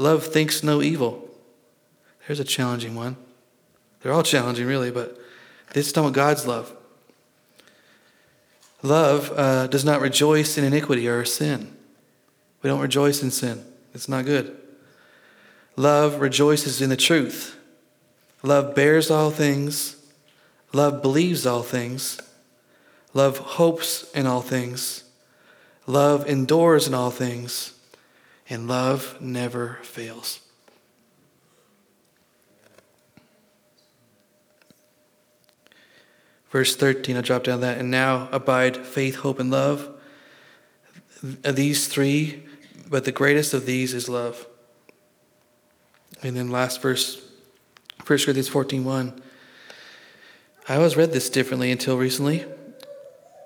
[0.00, 1.28] Love thinks no evil.
[2.26, 3.18] There's a challenging one.
[4.00, 5.18] They're all challenging, really, but
[5.74, 6.74] this is about God's love.
[8.82, 11.76] Love uh, does not rejoice in iniquity or sin.
[12.62, 14.56] We don't rejoice in sin, it's not good.
[15.76, 17.58] Love rejoices in the truth.
[18.42, 19.96] Love bears all things.
[20.72, 22.18] Love believes all things.
[23.12, 25.04] Love hopes in all things.
[25.86, 27.74] Love endures in all things.
[28.50, 30.40] And love never fails.
[36.50, 37.78] Verse 13, I'll drop down that.
[37.78, 39.88] And now abide faith, hope, and love.
[41.22, 42.42] These three,
[42.88, 44.46] but the greatest of these is love.
[46.24, 47.22] And then last verse,
[48.04, 49.22] 1 Corinthians 14 1.
[50.68, 52.44] I always read this differently until recently.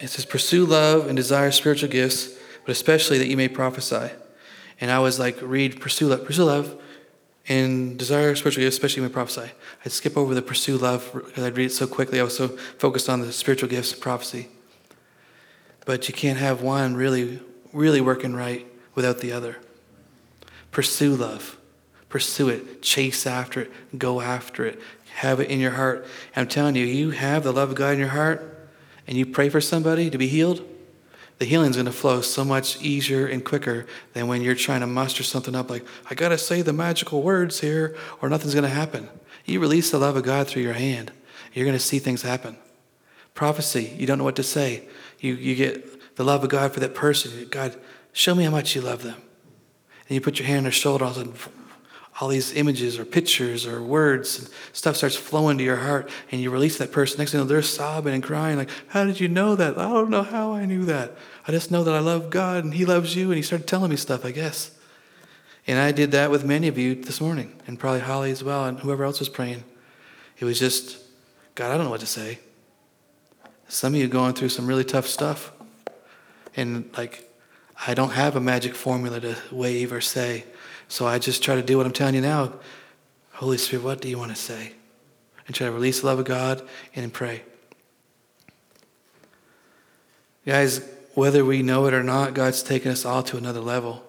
[0.01, 2.35] It says, Pursue love and desire spiritual gifts,
[2.65, 4.11] but especially that you may prophesy.
[4.85, 6.79] And I was like, read, pursue love, pursue love,
[7.49, 9.51] and desire spiritual gifts, especially when prophesy.
[9.83, 12.21] I'd skip over the pursue love because I'd read it so quickly.
[12.21, 14.49] I was so focused on the spiritual gifts of prophecy.
[15.87, 17.41] But you can't have one really,
[17.73, 19.57] really working right without the other.
[20.71, 21.57] Pursue love.
[22.15, 24.81] pursue it, chase after it, go after it,
[25.17, 26.07] have it in your heart.
[26.37, 28.69] I'm telling you, you have the love of God in your heart
[29.09, 30.65] and you pray for somebody to be healed,
[31.39, 34.87] the healing's going to flow so much easier and quicker than when you're trying to
[34.87, 38.65] muster something up like, I got to say the magical words here or nothing's going
[38.65, 39.09] to happen.
[39.45, 41.13] You release the love of God through your hand,
[41.53, 42.57] you're going to see things happen.
[43.35, 44.87] Prophecy, you don't know what to say.
[45.19, 47.49] You, you get the love of God for that person.
[47.51, 47.77] God,
[48.13, 49.21] show me how much you love them.
[50.09, 51.35] And you put your hand on their shoulder, all of a sudden,
[52.21, 56.41] all these images or pictures or words and stuff starts flowing to your heart and
[56.41, 57.19] you release that person.
[57.19, 59.77] Next thing you know they're sobbing and crying like how did you know that?
[59.77, 61.17] I don't know how i knew that.
[61.47, 63.91] I just know that i love god and he loves you and he started telling
[63.91, 64.71] me stuff i guess.
[65.67, 68.65] And i did that with many of you this morning and probably holly as well
[68.65, 69.65] and whoever else was praying.
[70.39, 70.99] It was just
[71.57, 72.39] god i don't know what to say.
[73.67, 75.53] Some of you going through some really tough stuff
[76.55, 77.29] and like
[77.89, 80.45] i don't have a magic formula to wave or say
[80.89, 82.53] so I just try to do what I'm telling you now.
[83.33, 84.73] Holy Spirit, what do you want to say?
[85.47, 87.43] And try to release the love of God and pray.
[90.47, 94.05] Guys, whether we know it or not, God's taken us all to another level.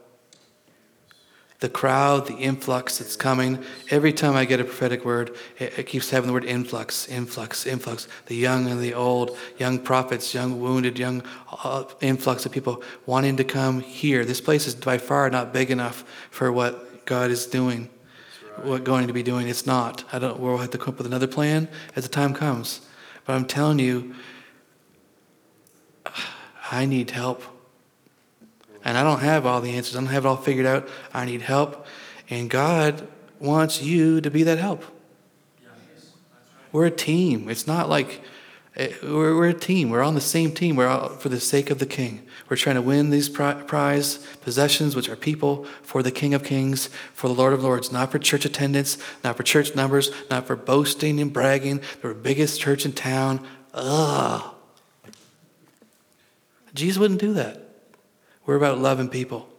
[1.66, 3.58] The crowd, the influx that's coming.
[3.90, 7.66] Every time I get a prophetic word, it, it, keeps having the word influx, influx,
[7.66, 8.08] influx.
[8.28, 11.24] The young and the old, young prophets, young wounded, young
[11.64, 14.26] uh, influx of people wanting to come here.
[14.26, 17.90] This place is by far not big enough for what God is doing,
[18.58, 18.66] right.
[18.68, 19.48] what going to be doing.
[19.48, 20.04] It's not.
[20.14, 20.40] I don't.
[20.40, 22.82] We'll have to come up with another plan as the time comes.
[23.26, 24.14] But I'm telling you,
[26.72, 27.42] I need help.
[28.86, 29.96] And I don't have all the answers.
[29.96, 30.88] I don't have it all figured out.
[31.12, 31.88] I need help.
[32.30, 33.08] And God
[33.40, 34.86] wants you to be that help.
[36.72, 37.50] We're a team.
[37.50, 38.22] It's not like
[38.76, 39.90] eh, we're, we're a team.
[39.90, 40.76] We're on the same team.
[40.76, 42.28] We're all for the sake of the King.
[42.48, 46.90] We're trying to win these prize possessions, which are people, for the King of Kings,
[47.14, 50.56] for the Lord of Lords, not for church attendance, not for church numbers, not for
[50.56, 51.82] boasting and bragging.
[52.02, 53.46] The biggest church in town.
[53.74, 54.54] Ugh.
[56.74, 57.65] Jesus wouldn't do that.
[58.46, 59.50] We're about loving people.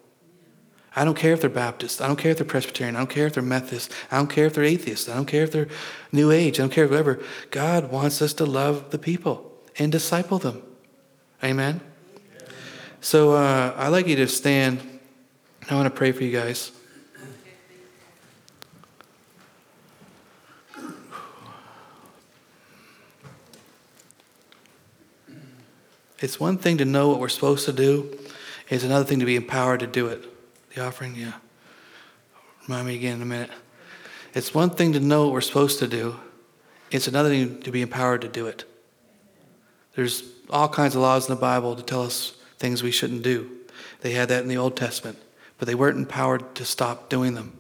[0.99, 2.01] I don't care if they're Baptist.
[2.01, 2.97] I don't care if they're Presbyterian.
[2.97, 3.93] I don't care if they're Methodist.
[4.11, 5.11] I don't care if they're atheist.
[5.11, 5.69] I don't care if they're
[6.11, 6.59] New Age.
[6.59, 7.23] I don't care whatever.
[7.51, 10.63] God wants us to love the people and disciple them.
[11.45, 11.83] Amen.
[13.03, 14.81] So uh, I'd like you to stand.
[15.69, 16.73] I want to pray for you guys.
[26.19, 28.19] It's one thing to know what we're supposed to do.
[28.69, 30.25] It's another thing to be empowered to do it.
[30.75, 31.35] The offering, yeah.
[32.67, 33.51] Remind me again in a minute.
[34.35, 36.17] It's one thing to know what we're supposed to do.
[36.91, 38.65] It's another thing to be empowered to do it.
[39.95, 43.51] There's all kinds of laws in the Bible to tell us things we shouldn't do.
[44.01, 45.19] They had that in the Old Testament,
[45.59, 47.59] but they weren't empowered to stop doing them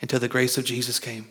[0.00, 1.28] until the grace of Jesus came.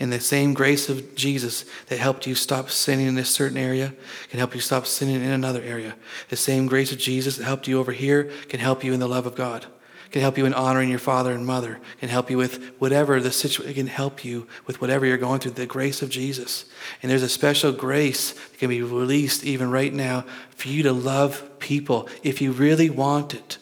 [0.00, 3.94] And the same grace of Jesus that helped you stop sinning in a certain area
[4.30, 5.96] can help you stop sinning in another area.
[6.28, 9.08] The same grace of Jesus that helped you over here can help you in the
[9.08, 9.66] love of God,
[10.12, 13.32] can help you in honoring your father and mother, can help you with whatever the
[13.32, 16.66] situation, can help you with whatever you're going through, the grace of Jesus.
[17.02, 20.92] And there's a special grace that can be released even right now for you to
[20.92, 23.58] love people if you really want it.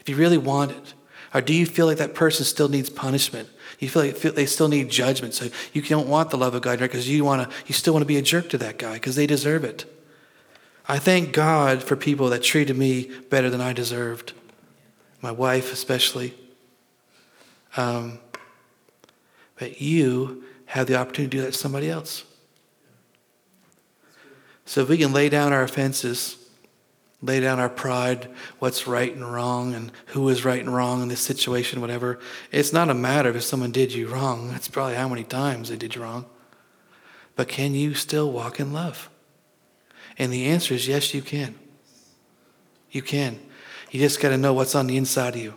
[0.00, 0.92] If you really want it.
[1.32, 3.48] Or do you feel like that person still needs punishment?
[3.82, 5.34] You feel like they still need judgment.
[5.34, 7.56] So you don't want the love of God because you want to.
[7.66, 9.92] You still want to be a jerk to that guy because they deserve it.
[10.88, 14.34] I thank God for people that treated me better than I deserved.
[15.20, 16.32] My wife, especially.
[17.76, 18.20] Um,
[19.58, 22.22] but you have the opportunity to do that to somebody else.
[24.64, 26.36] So if we can lay down our offenses
[27.22, 31.08] lay down our pride, what's right and wrong, and who is right and wrong in
[31.08, 32.18] this situation, whatever.
[32.50, 34.48] It's not a matter of if someone did you wrong.
[34.48, 36.26] That's probably how many times they did you wrong.
[37.36, 39.08] But can you still walk in love?
[40.18, 41.54] And the answer is yes, you can.
[42.90, 43.38] You can.
[43.90, 45.54] You just got to know what's on the inside of you.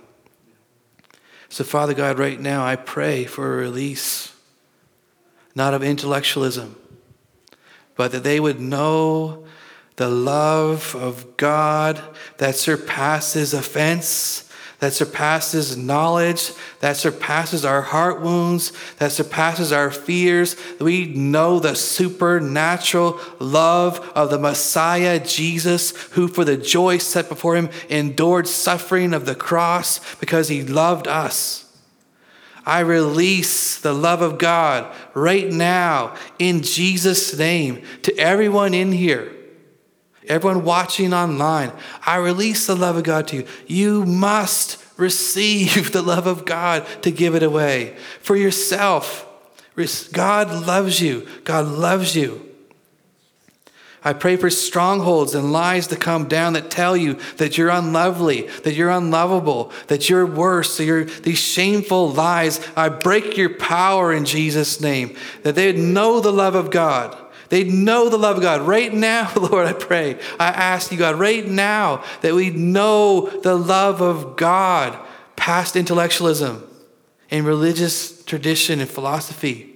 [1.49, 4.33] So, Father God, right now I pray for a release,
[5.55, 6.75] not of intellectualism,
[7.95, 9.44] but that they would know
[9.95, 12.01] the love of God
[12.37, 20.57] that surpasses offense, that surpasses knowledge, that surpasses our heart wounds, that surpasses our fears.
[20.79, 27.55] We know the supernatural love of the Messiah, Jesus, who for the joy set before
[27.55, 31.61] him endured suffering of the cross because he loved us.
[32.65, 39.31] I release the love of God right now in Jesus' name to everyone in here
[40.27, 41.71] everyone watching online,
[42.05, 43.47] I release the love of God to you.
[43.67, 47.95] You must receive the love of God to give it away.
[48.21, 49.27] For yourself,
[50.11, 51.27] God loves you.
[51.43, 52.45] God loves you.
[54.05, 58.43] I pray for strongholds and lies to come down that tell you that you're unlovely,
[58.63, 62.65] that you're unlovable, that you're worse, that you're these shameful lies.
[62.75, 67.17] I break your power in Jesus' name, that they'd know the love of God.
[67.55, 68.63] They'd know the love of God.
[68.63, 73.55] Right now, Lord, I pray, I ask you, God, right now, that we know the
[73.55, 74.99] love of God
[75.37, 76.67] past intellectualism
[77.31, 79.73] and religious tradition and philosophy.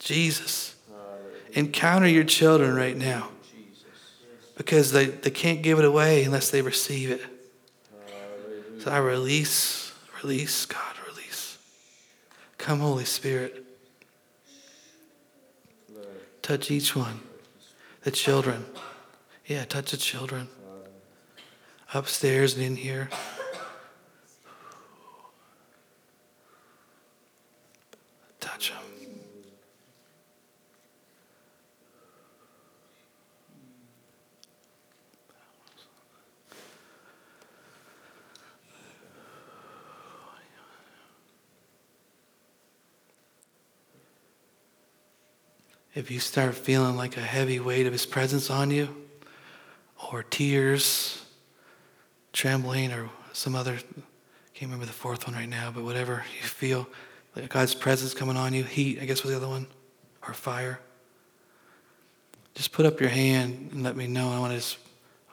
[0.00, 0.74] Jesus
[1.52, 3.28] encounter your children right now
[4.56, 7.22] because they, they can't give it away unless they receive it.
[8.80, 11.58] So I release, release, God, release.
[12.58, 13.63] Come, Holy Spirit.
[16.44, 17.20] Touch each one.
[18.02, 18.66] The children.
[19.46, 20.46] Yeah, touch the children.
[21.94, 23.08] Upstairs and in here.
[28.40, 28.94] Touch them.
[45.94, 48.88] If you start feeling like a heavy weight of His presence on you,
[50.12, 51.24] or tears,
[52.32, 54.02] trembling, or some other—I
[54.54, 56.88] can't remember the fourth one right now, but whatever you feel,
[57.34, 59.66] like God's presence coming on you, heat, I guess was the other one,
[60.26, 60.80] or fire.
[62.54, 64.30] Just put up your hand and let me know.
[64.30, 64.78] I want to just,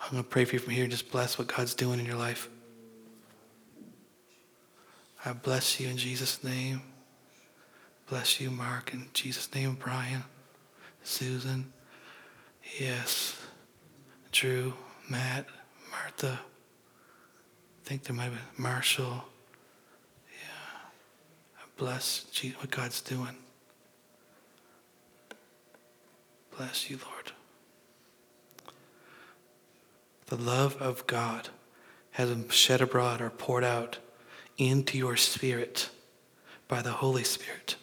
[0.01, 0.87] I'm going to pray for you from here.
[0.87, 2.49] Just bless what God's doing in your life.
[5.23, 6.81] I bless you in Jesus' name.
[8.09, 10.23] Bless you, Mark, in Jesus' name, Brian.
[11.03, 11.71] Susan,
[12.79, 13.37] yes,
[14.31, 14.73] Drew,
[15.09, 15.45] Matt,
[15.89, 16.39] Martha.
[16.41, 19.25] I think there might been Marshall.
[20.29, 21.67] Yeah.
[21.77, 22.25] Bless
[22.59, 23.35] what God's doing.
[26.57, 27.31] Bless you, Lord.
[30.27, 31.49] The love of God
[32.11, 33.97] has been shed abroad or poured out
[34.57, 35.89] into your spirit
[36.67, 37.75] by the Holy Spirit.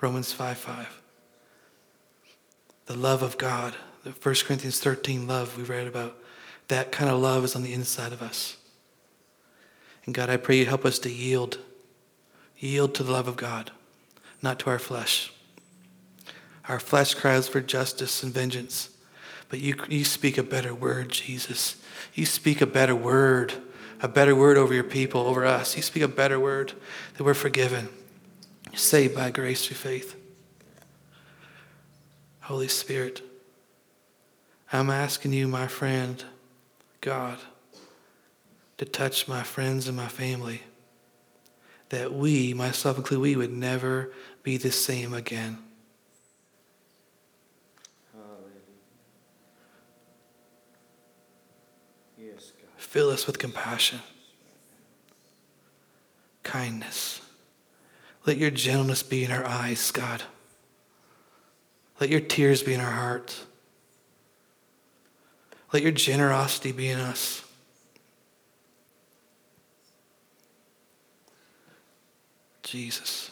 [0.00, 1.03] Romans 5 5
[2.86, 6.16] the love of God, the 1 Corinthians 13 love we read about,
[6.68, 8.56] that kind of love is on the inside of us.
[10.06, 11.58] And God, I pray you help us to yield,
[12.58, 13.70] yield to the love of God,
[14.42, 15.32] not to our flesh.
[16.68, 18.90] Our flesh cries for justice and vengeance,
[19.48, 21.76] but you, you speak a better word, Jesus.
[22.14, 23.54] You speak a better word,
[24.00, 25.76] a better word over your people, over us.
[25.76, 26.72] You speak a better word
[27.16, 27.88] that we're forgiven,
[28.74, 30.16] saved by grace through faith.
[32.44, 33.22] Holy Spirit,
[34.70, 36.22] I'm asking you, my friend,
[37.00, 37.38] God,
[38.76, 40.62] to touch my friends and my family,
[41.88, 45.56] that we, myself included, we would never be the same again.
[52.76, 54.00] Fill us with compassion,
[56.42, 57.22] kindness.
[58.26, 60.24] Let your gentleness be in our eyes, God.
[62.00, 63.44] Let your tears be in our hearts.
[65.72, 67.44] Let your generosity be in us.
[72.62, 73.30] Jesus.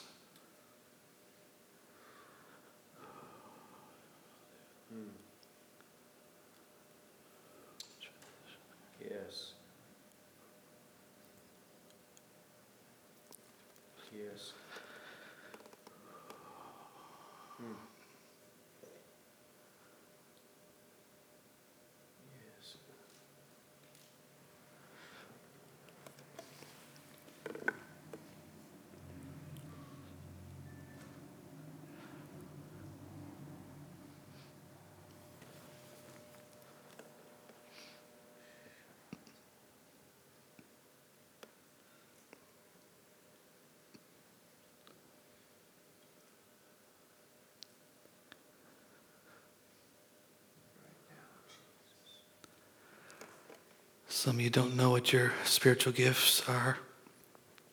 [54.22, 56.78] Some of you don't know what your spiritual gifts are,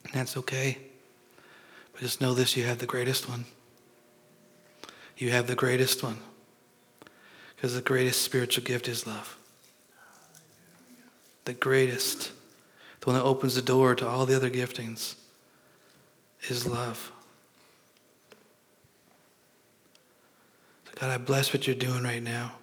[0.05, 0.79] and that's okay.
[1.91, 3.45] But just know this you have the greatest one.
[5.15, 6.17] You have the greatest one.
[7.55, 9.37] Because the greatest spiritual gift is love.
[11.45, 12.31] The greatest,
[13.01, 15.17] the one that opens the door to all the other giftings,
[16.47, 17.11] is love.
[20.85, 22.53] So God, I bless what you're doing right now.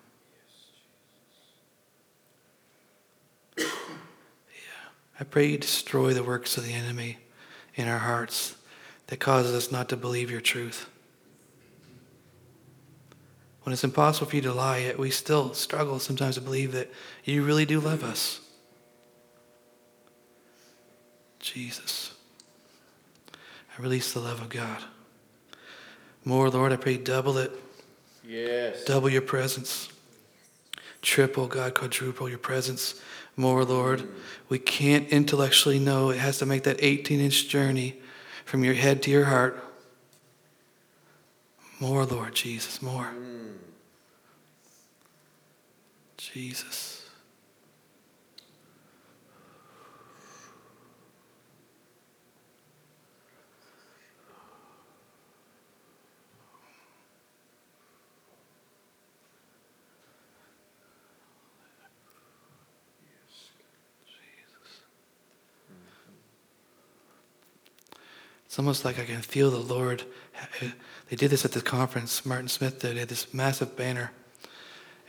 [5.19, 7.19] I pray you destroy the works of the enemy
[7.75, 8.57] in our hearts
[9.07, 10.89] that causes us not to believe your truth.
[13.63, 16.91] When it's impossible for you to lie, yet we still struggle sometimes to believe that
[17.25, 18.41] you really do love us.
[21.41, 22.13] Jesus.
[23.77, 24.85] I release the love of God.
[26.25, 27.53] More, Lord, I pray double it.
[28.25, 28.85] Yes.
[28.85, 29.89] Double your presence.
[31.03, 33.01] Triple, God, quadruple your presence.
[33.37, 34.09] More, Lord.
[34.49, 36.11] We can't intellectually know.
[36.11, 37.97] It has to make that 18 inch journey
[38.45, 39.63] from your head to your heart.
[41.79, 43.13] More, Lord Jesus, more.
[43.15, 43.57] Mm.
[46.17, 46.96] Jesus.
[68.57, 70.03] It's almost like I can feel the Lord.
[71.11, 72.25] They did this at the conference.
[72.25, 72.95] Martin Smith did.
[72.95, 74.13] He had this massive banner,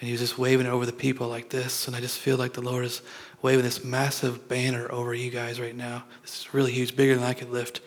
[0.01, 1.87] and he was just waving it over the people like this.
[1.87, 3.01] And I just feel like the Lord is
[3.41, 6.03] waving this massive banner over you guys right now.
[6.23, 7.79] This is really huge, bigger than I could lift.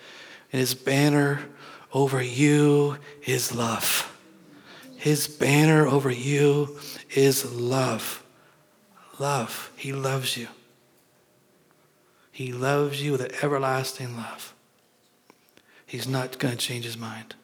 [0.50, 1.40] And his banner
[1.92, 2.96] over you
[3.26, 4.18] is love.
[4.96, 6.78] His banner over you
[7.10, 8.24] is love.
[9.18, 9.72] Love.
[9.76, 10.48] He loves you.
[12.32, 14.54] He loves you with an everlasting love.
[15.90, 17.34] He's not going to change his mind.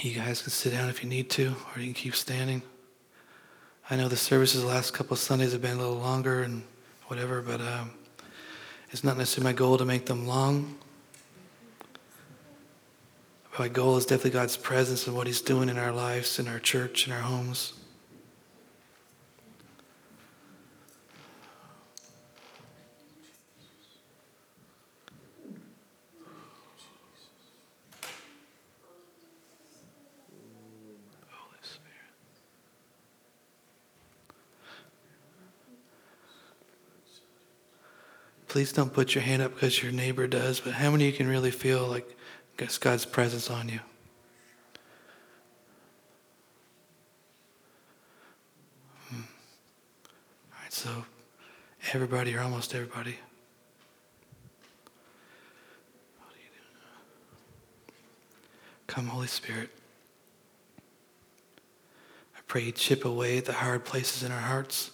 [0.00, 2.62] You guys can sit down if you need to, or you can keep standing.
[3.88, 6.64] I know the services the last couple of Sundays have been a little longer and
[7.06, 7.92] whatever, but um,
[8.90, 10.76] it's not necessarily my goal to make them long.
[13.56, 16.58] My goal is definitely God's presence and what He's doing in our lives, in our
[16.58, 17.74] church, in our homes.
[38.48, 41.16] Please don't put your hand up because your neighbor does, but how many of you
[41.16, 42.16] can really feel like
[42.80, 43.80] God's presence on you?
[49.08, 49.16] Hmm.
[50.52, 51.04] All right, so
[51.92, 53.16] everybody or almost everybody.
[58.86, 59.68] Come, Holy Spirit.
[62.34, 64.92] I pray you chip away at the hard places in our hearts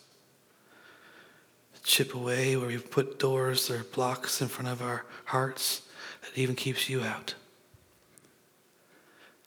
[1.83, 5.83] chip away where we've put doors or blocks in front of our hearts
[6.23, 7.35] that even keeps you out.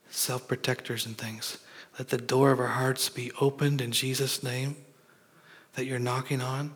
[0.10, 1.58] Self protectors and things.
[1.98, 4.76] Let the door of our hearts be opened in Jesus' name
[5.74, 6.74] that you're knocking on.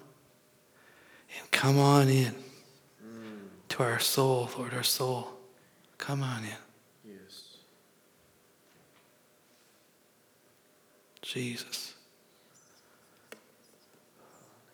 [1.38, 2.36] And come on in
[3.70, 5.30] to our soul, Lord, our soul.
[5.98, 7.12] Come on in.
[7.14, 7.58] Yes.
[11.22, 11.89] Jesus.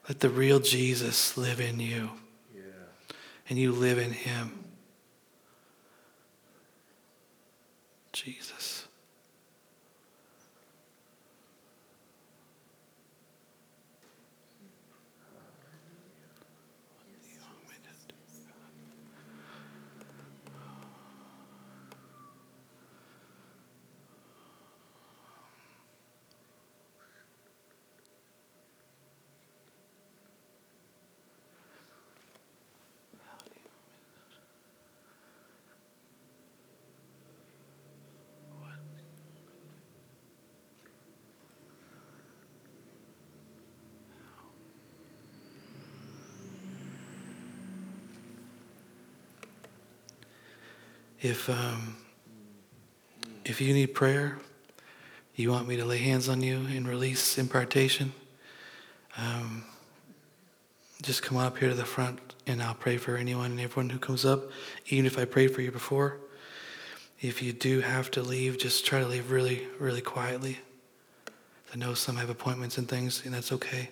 [0.07, 2.11] Let the real Jesus live in you
[2.53, 2.61] Yeah.
[3.49, 4.63] and you live in him.
[8.13, 8.74] Jesus.
[51.25, 51.95] If um,
[53.45, 54.37] if you need prayer,
[55.33, 58.13] you want me to lay hands on you and release impartation,
[59.17, 59.63] um,
[61.01, 63.97] just come up here to the front and I'll pray for anyone and everyone who
[63.97, 64.51] comes up,
[64.89, 66.17] even if I prayed for you before.
[67.19, 70.59] If you do have to leave, just try to leave really, really quietly.
[71.73, 73.89] I know some have appointments and things, and that's okay.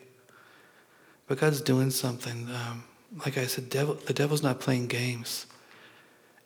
[1.25, 2.47] But God's doing something.
[2.53, 2.83] Um,
[3.25, 5.47] like I said, devil, the devil's not playing games.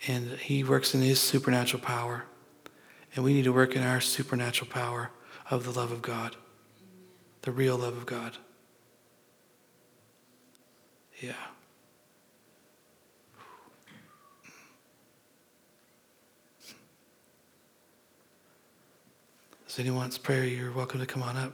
[0.06, 2.26] And he works in his supernatural power.
[3.16, 5.12] And we need to work in our supernatural power
[5.50, 6.36] of the love of God,
[7.42, 8.38] the real love of God.
[11.20, 11.34] Yeah.
[19.68, 20.44] Does anyone wants prayer?
[20.44, 21.54] You're welcome to come on up.